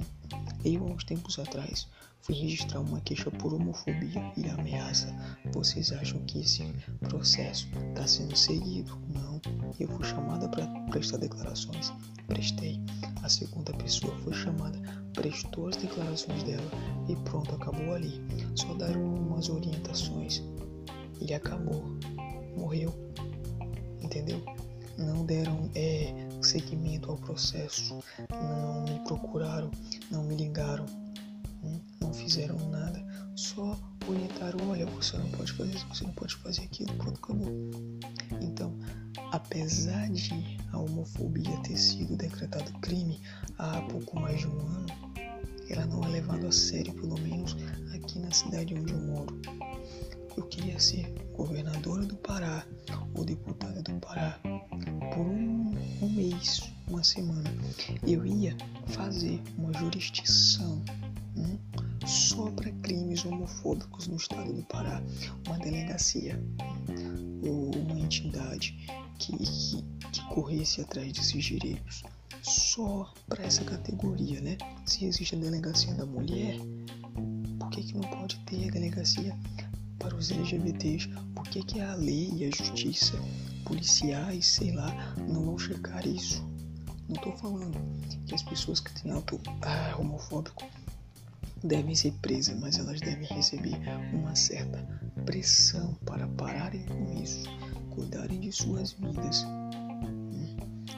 Eu, 0.63 0.87
há 0.87 0.91
uns 0.91 1.03
tempos 1.03 1.39
atrás, 1.39 1.87
fui 2.21 2.35
registrar 2.35 2.81
uma 2.81 3.01
queixa 3.01 3.31
por 3.31 3.53
homofobia 3.53 4.31
e 4.37 4.47
ameaça. 4.47 5.07
Vocês 5.51 5.91
acham 5.91 6.19
que 6.25 6.41
esse 6.41 6.63
processo 6.99 7.67
está 7.89 8.07
sendo 8.07 8.35
seguido? 8.35 9.01
Não. 9.13 9.30
Eu 9.79 9.87
fui 9.87 10.05
chamada 10.05 10.47
para 10.49 10.65
prestar 10.89 11.17
declarações. 11.17 11.91
Prestei. 12.27 12.79
A 13.23 13.29
segunda 13.29 13.73
pessoa 13.73 14.15
foi 14.19 14.33
chamada, 14.33 14.79
prestou 15.13 15.67
as 15.67 15.75
declarações 15.77 16.43
dela 16.43 16.71
e 17.07 17.15
pronto, 17.17 17.53
acabou 17.53 17.93
ali. 17.93 18.21
Só 18.55 18.73
deram 18.73 19.03
umas 19.15 19.49
orientações 19.49 20.43
e 21.19 21.33
acabou. 21.33 21.83
Morreu. 22.57 22.93
Entendeu? 24.01 24.43
Não 24.97 25.25
deram 25.25 25.69
é, 25.75 26.27
seguimento 26.41 27.09
ao 27.09 27.17
processo, 27.17 27.99
não 28.29 28.83
me 28.83 28.99
procuraram, 29.05 29.71
não 30.11 30.23
me 30.23 30.35
ligaram, 30.35 30.85
hum, 31.63 31.79
não 31.99 32.13
fizeram 32.13 32.57
nada, 32.69 33.03
só 33.35 33.77
orientaram, 34.07 34.59
olha, 34.69 34.85
você 34.87 35.17
não 35.17 35.29
pode 35.31 35.53
fazer 35.53 35.75
isso, 35.75 35.87
você 35.87 36.03
não 36.03 36.13
pode 36.13 36.35
fazer 36.35 36.63
aquilo, 36.63 36.93
pronto, 36.95 37.19
acabou. 37.23 37.49
Então, 38.41 38.77
apesar 39.31 40.09
de 40.09 40.57
a 40.71 40.77
homofobia 40.77 41.57
ter 41.63 41.77
sido 41.77 42.15
decretado 42.15 42.71
crime 42.79 43.19
há 43.57 43.81
pouco 43.81 44.19
mais 44.19 44.39
de 44.39 44.47
um 44.47 44.59
ano, 44.59 44.87
ela 45.69 45.85
não 45.85 46.03
é 46.03 46.07
levada 46.09 46.47
a 46.47 46.51
sério, 46.51 46.93
pelo 46.93 47.17
menos 47.19 47.55
aqui 47.93 48.19
na 48.19 48.31
cidade 48.31 48.73
onde 48.73 48.91
eu 48.91 48.99
moro. 48.99 49.41
Eu 50.35 50.43
queria 50.43 50.79
ser 50.79 51.13
governadora 51.33 52.05
do 52.05 52.15
Pará 52.17 52.65
ou 53.15 53.23
deputada 53.23 53.81
do 53.81 53.93
Pará 53.99 54.39
por 55.13 55.25
um, 55.25 55.75
um 56.01 56.09
mês, 56.09 56.61
uma 56.87 57.03
semana. 57.03 57.49
Eu 58.05 58.25
ia 58.25 58.55
fazer 58.87 59.41
uma 59.57 59.73
jurisdição 59.73 60.81
hum, 61.37 61.57
só 62.05 62.49
para 62.51 62.71
crimes 62.83 63.25
homofóbicos 63.25 64.07
no 64.07 64.17
estado 64.17 64.53
do 64.53 64.63
Pará, 64.63 65.01
uma 65.47 65.57
delegacia 65.59 66.41
ou 67.43 67.75
uma 67.75 67.99
entidade 67.99 68.75
que, 69.21 69.37
que, 69.37 69.83
que 70.11 70.21
corresse 70.29 70.81
atrás 70.81 71.13
desses 71.13 71.43
direitos 71.43 72.03
só 72.41 73.13
para 73.27 73.43
essa 73.43 73.63
categoria, 73.63 74.41
né? 74.41 74.57
Se 74.85 75.05
existe 75.05 75.35
a 75.35 75.39
delegacia 75.39 75.93
da 75.93 76.05
mulher, 76.05 76.57
por 77.59 77.69
que, 77.69 77.83
que 77.83 77.93
não 77.93 78.09
pode 78.09 78.39
ter 78.45 78.67
a 78.67 78.71
delegacia 78.71 79.37
para 79.99 80.15
os 80.15 80.31
LGBTs? 80.31 81.07
Por 81.35 81.43
que, 81.47 81.63
que 81.63 81.79
a 81.79 81.93
lei 81.95 82.31
e 82.33 82.45
a 82.45 82.49
justiça, 82.49 83.13
policiais, 83.63 84.47
sei 84.47 84.71
lá, 84.71 85.15
não 85.27 85.45
vão 85.45 85.59
checar 85.59 86.05
isso? 86.07 86.43
Não 87.07 87.15
estou 87.15 87.37
falando 87.37 87.77
que 88.25 88.33
as 88.33 88.41
pessoas 88.41 88.79
que 88.79 88.91
têm 89.01 89.11
auto 89.11 89.39
ah, 89.61 89.95
homofóbico 89.99 90.63
devem 91.63 91.93
ser 91.93 92.11
presas, 92.21 92.59
mas 92.59 92.79
elas 92.79 92.99
devem 93.01 93.27
receber 93.27 93.77
uma 94.13 94.35
certa 94.35 94.79
pressão 95.25 95.93
para 96.05 96.27
pararem 96.29 96.83
com 96.85 97.21
isso, 97.21 97.43
cuidarem 97.91 98.39
de 98.39 98.51
suas 98.51 98.93
vidas. 98.93 99.45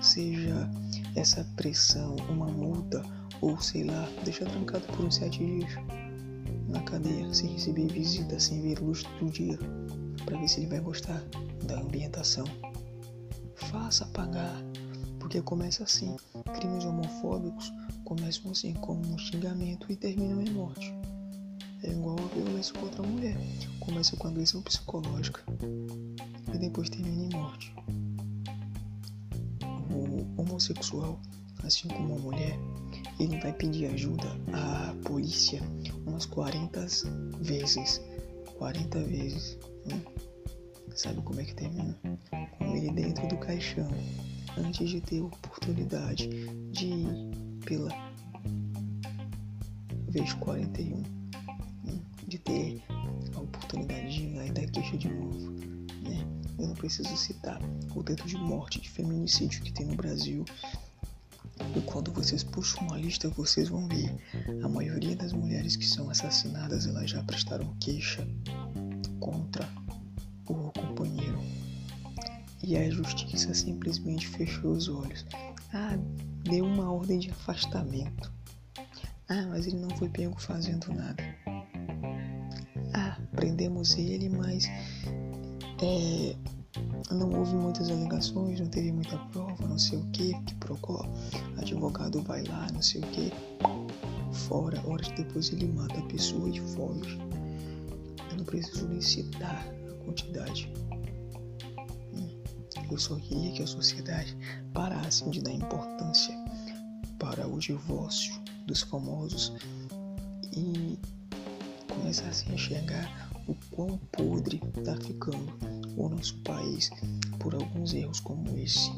Seja 0.02 0.70
essa 1.16 1.44
pressão 1.56 2.16
uma 2.30 2.48
multa 2.48 3.04
ou 3.42 3.60
sei 3.60 3.84
lá, 3.84 4.08
deixar 4.24 4.46
trancado 4.46 4.86
por 4.88 5.06
uns 5.06 5.16
sete 5.16 5.46
dias 5.46 5.72
na 6.70 6.82
cadeia, 6.82 7.32
sem 7.34 7.50
receber 7.50 7.88
visita, 7.88 8.40
sem 8.40 8.62
ver 8.62 8.80
luz 8.80 9.04
do 9.20 9.30
dia, 9.30 9.58
para 10.26 10.38
ver 10.38 10.48
se 10.48 10.62
ele 10.62 10.70
vai 10.70 10.80
gostar 10.80 11.22
da 11.66 11.80
ambientação. 11.80 12.46
Faça 13.56 14.06
pagar, 14.08 14.62
porque 15.20 15.42
começa 15.42 15.84
assim. 15.84 16.16
Crimes 16.56 16.86
homofóbicos 16.86 17.72
começam 18.04 18.52
assim, 18.52 18.74
como 18.74 19.06
um 19.06 19.18
xingamento 19.18 19.92
e 19.92 19.96
terminam 19.96 20.42
em 20.42 20.50
morte. 20.52 20.94
É 21.84 21.92
igual 21.92 22.18
a 22.18 22.36
violência 22.36 22.74
contra 22.80 23.04
a 23.04 23.08
mulher. 23.08 23.38
Começa 23.80 24.16
com 24.16 24.28
agressão 24.30 24.62
psicológica 24.62 25.44
e 26.54 26.58
depois 26.58 26.90
termina 26.90 27.26
em 27.26 27.38
morte. 27.38 27.76
O 29.92 30.42
homossexual, 30.42 31.20
assim 31.64 31.90
como 31.90 32.16
a 32.16 32.20
mulher, 32.20 32.58
ele 33.20 33.38
vai 33.40 33.52
pedir 33.52 33.88
ajuda 33.88 34.28
à 34.54 34.96
polícia 35.04 35.62
umas 36.08 36.26
40 36.26 36.86
vezes. 37.42 38.02
40 38.58 39.04
vezes. 39.04 39.58
Né? 39.86 40.02
Sabe 40.96 41.22
como 41.22 41.42
é 41.42 41.44
que 41.44 41.54
termina? 41.54 42.00
Com 42.58 42.76
ele 42.76 42.92
dentro 42.92 43.28
do 43.28 43.38
caixão, 43.38 43.90
antes 44.58 44.90
de 44.90 45.02
ter 45.02 45.22
oportunidade 45.22 46.28
de 46.72 46.86
ir 46.86 47.08
pela 47.66 47.90
vez 50.10 50.32
41, 50.34 50.98
né? 50.98 51.23
De 52.34 52.40
ter 52.40 52.84
a 53.36 53.40
oportunidade 53.40 54.12
de 54.12 54.24
ir 54.24 54.36
lá 54.36 54.44
dar 54.52 54.66
queixa 54.72 54.98
de 54.98 55.08
novo. 55.08 55.52
Né? 56.02 56.26
Eu 56.58 56.68
não 56.68 56.74
preciso 56.76 57.16
citar 57.16 57.62
o 57.96 58.04
tanto 58.04 58.26
de 58.26 58.36
morte, 58.38 58.82
de 58.82 58.90
feminicídio 58.90 59.62
que 59.62 59.72
tem 59.72 59.86
no 59.86 59.96
Brasil 59.96 60.44
e 61.76 61.82
quando 61.82 62.12
vocês 62.12 62.44
puxam 62.44 62.88
uma 62.88 62.98
lista, 62.98 63.30
vocês 63.30 63.70
vão 63.70 63.88
ver 63.88 64.12
a 64.64 64.68
maioria 64.68 65.16
das 65.16 65.32
mulheres 65.32 65.76
que 65.76 65.86
são 65.86 66.10
assassinadas, 66.10 66.88
elas 66.88 67.12
já 67.12 67.22
prestaram 67.24 67.72
queixa 67.80 68.28
contra 69.20 69.70
o 70.48 70.72
companheiro. 70.72 71.40
E 72.64 72.76
a 72.76 72.90
justiça 72.90 73.54
simplesmente 73.54 74.28
fechou 74.28 74.72
os 74.72 74.88
olhos. 74.88 75.26
Ah, 75.72 75.98
deu 76.44 76.66
uma 76.66 76.92
ordem 76.92 77.20
de 77.20 77.30
afastamento. 77.30 78.32
Ah, 79.30 79.46
mas 79.50 79.68
ele 79.68 79.78
não 79.78 79.90
foi 79.98 80.10
pego 80.10 80.40
fazendo 80.40 80.92
nada. 80.94 81.33
Prendemos 83.44 83.98
ele, 83.98 84.30
mas 84.30 84.72
é, 85.82 86.34
não 87.12 87.30
houve 87.38 87.54
muitas 87.56 87.92
alegações, 87.92 88.58
não 88.62 88.68
teve 88.68 88.94
muita 88.94 89.18
prova, 89.18 89.68
não 89.68 89.78
sei 89.78 90.00
o 90.00 90.06
que, 90.12 90.34
que 90.44 90.56
procó, 90.56 91.06
advogado 91.58 92.22
vai 92.22 92.42
lá, 92.46 92.70
não 92.72 92.82
sei 92.82 93.02
o 93.02 93.08
que, 93.08 93.34
fora, 94.32 94.82
horas 94.88 95.10
depois 95.10 95.52
ele 95.52 95.68
mata 95.68 96.00
a 96.00 96.04
pessoa 96.04 96.48
e 96.48 96.58
foge. 96.58 97.20
Eu 98.32 98.38
não 98.38 98.46
preciso 98.46 98.88
nem 98.88 99.02
citar 99.02 99.68
a 99.90 100.06
quantidade. 100.06 100.72
Hum, 102.14 102.30
eu 102.90 102.98
só 102.98 103.18
queria 103.18 103.52
que 103.52 103.62
a 103.62 103.68
sociedade 103.68 104.38
parasse 104.74 105.30
de 105.30 105.42
dar 105.42 105.52
importância 105.52 106.34
para 107.20 107.46
o 107.46 107.60
divórcio 107.60 108.42
dos 108.66 108.84
famosos 108.84 109.52
e 110.56 110.98
começasse 111.90 112.50
a 112.50 112.54
enxergar 112.54 113.33
o 113.48 113.56
quão 113.72 113.98
podre 114.12 114.62
está 114.78 114.96
ficando 114.96 115.54
o 115.98 116.10
nosso 116.10 116.38
país 116.40 116.90
por 117.40 117.54
alguns 117.54 117.94
erros 117.94 118.20
como 118.20 118.58
esse. 118.58 118.92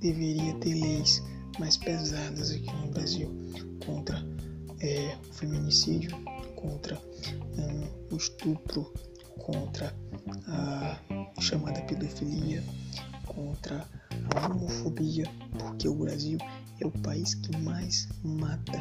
Deveria 0.00 0.54
ter 0.54 0.74
leis 0.74 1.22
mais 1.58 1.76
pesadas 1.76 2.50
aqui 2.50 2.72
no 2.72 2.88
Brasil 2.88 3.30
contra 3.84 4.24
é, 4.80 5.16
o 5.28 5.32
feminicídio, 5.32 6.10
contra 6.54 6.96
um, 6.96 8.14
o 8.14 8.16
estupro, 8.16 8.92
contra 9.38 9.94
a 10.46 10.98
chamada 11.40 11.80
pedofilia, 11.82 12.62
contra 13.26 13.84
a 14.34 14.46
homofobia, 14.46 15.24
porque 15.58 15.88
o 15.88 15.94
Brasil 15.94 16.38
é 16.80 16.86
o 16.86 16.90
país 16.90 17.34
que 17.34 17.56
mais 17.58 18.08
mata 18.22 18.78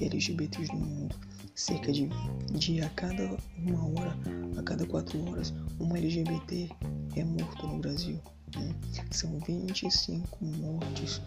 LGBTs 0.00 0.72
no 0.72 0.86
mundo 0.86 1.16
cerca 1.54 1.92
de, 1.92 2.08
de 2.52 2.80
a 2.80 2.88
cada 2.90 3.36
uma 3.58 4.00
hora, 4.00 4.16
a 4.56 4.62
cada 4.62 4.86
quatro 4.86 5.22
horas, 5.28 5.52
uma 5.78 5.98
LGBT 5.98 6.68
é 7.16 7.24
morto 7.24 7.66
no 7.66 7.78
Brasil. 7.78 8.20
Né? 8.56 8.74
São 9.10 9.38
25 9.40 10.44
mortes 10.44 11.20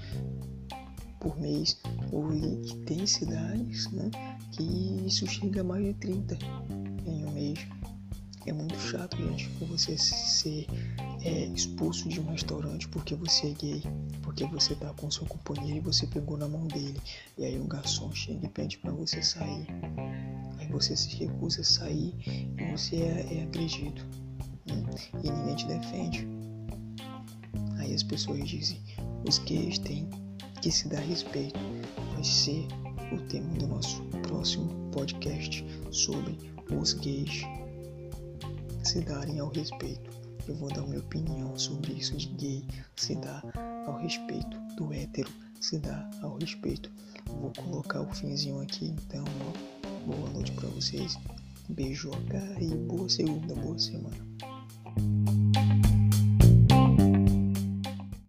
por 1.19 1.39
mês, 1.39 1.79
ou, 2.11 2.29
tem 2.85 3.07
cidades 3.07 3.89
né, 3.91 4.11
que 4.51 4.63
isso 5.07 5.25
chega 5.25 5.61
a 5.61 5.63
mais 5.63 5.85
de 5.85 5.93
30 5.93 6.37
em 7.05 7.25
um 7.25 7.31
mês. 7.31 7.59
É 8.45 8.51
muito 8.51 8.77
chato, 8.77 9.15
gente, 9.15 9.47
você 9.65 9.97
ser 9.97 10.67
é, 11.23 11.45
expulso 11.45 12.09
de 12.09 12.19
um 12.19 12.25
restaurante 12.25 12.89
porque 12.89 13.15
você 13.15 13.47
é 13.47 13.53
gay, 13.53 13.83
porque 14.33 14.45
você 14.45 14.73
tá 14.73 14.91
com 14.93 15.11
seu 15.11 15.27
companheiro 15.27 15.77
e 15.77 15.79
você 15.79 16.07
pegou 16.07 16.35
na 16.35 16.47
mão 16.47 16.65
dele. 16.67 16.99
E 17.37 17.45
aí 17.45 17.59
o 17.59 17.65
garçom 17.65 18.11
chega 18.11 18.47
e 18.47 18.49
pede 18.49 18.79
para 18.79 18.91
você 18.91 19.21
sair. 19.21 19.67
Aí 20.57 20.67
você 20.69 20.95
se 20.95 21.15
recusa 21.17 21.61
a 21.61 21.63
sair 21.63 22.15
e 22.57 22.71
você 22.71 22.95
é, 22.95 23.37
é 23.37 23.43
agredido. 23.43 24.01
Né? 24.65 24.83
E 25.23 25.29
ninguém 25.29 25.55
te 25.55 25.67
defende. 25.67 26.27
Aí 27.77 27.93
as 27.93 28.01
pessoas 28.01 28.47
dizem, 28.49 28.81
os 29.27 29.37
gays 29.37 29.77
têm 29.77 30.09
que 30.61 30.71
se 30.71 30.87
dar 30.87 31.01
respeito. 31.01 31.59
Vai 32.13 32.23
ser 32.23 32.65
o 33.11 33.17
tema 33.27 33.53
do 33.59 33.67
nosso 33.67 34.01
próximo 34.27 34.89
podcast 34.91 35.63
sobre 35.91 36.35
os 36.75 36.93
gays 36.93 37.43
se 38.83 38.99
darem 39.01 39.39
ao 39.39 39.49
respeito. 39.49 40.09
Eu 40.47 40.55
vou 40.55 40.69
dar 40.73 40.81
minha 40.81 40.99
opinião 40.99 41.55
sobre 41.57 41.93
isso 41.93 42.17
de 42.17 42.27
gay 42.29 42.65
se 42.95 43.15
dar 43.15 43.43
ao 43.85 43.97
respeito, 43.97 44.59
do 44.75 44.93
hétero 44.93 45.31
se 45.59 45.79
dar 45.79 46.09
ao 46.21 46.37
respeito. 46.37 46.91
Vou 47.25 47.51
colocar 47.57 48.01
o 48.01 48.13
finzinho 48.13 48.61
aqui, 48.61 48.87
então, 48.87 49.23
ó, 49.41 50.05
boa 50.05 50.29
noite 50.31 50.51
para 50.51 50.69
vocês. 50.69 51.17
Beijoca 51.69 52.41
e 52.59 52.75
boa 52.75 53.07
segunda, 53.07 53.55
boa 53.55 53.79
semana. 53.79 54.17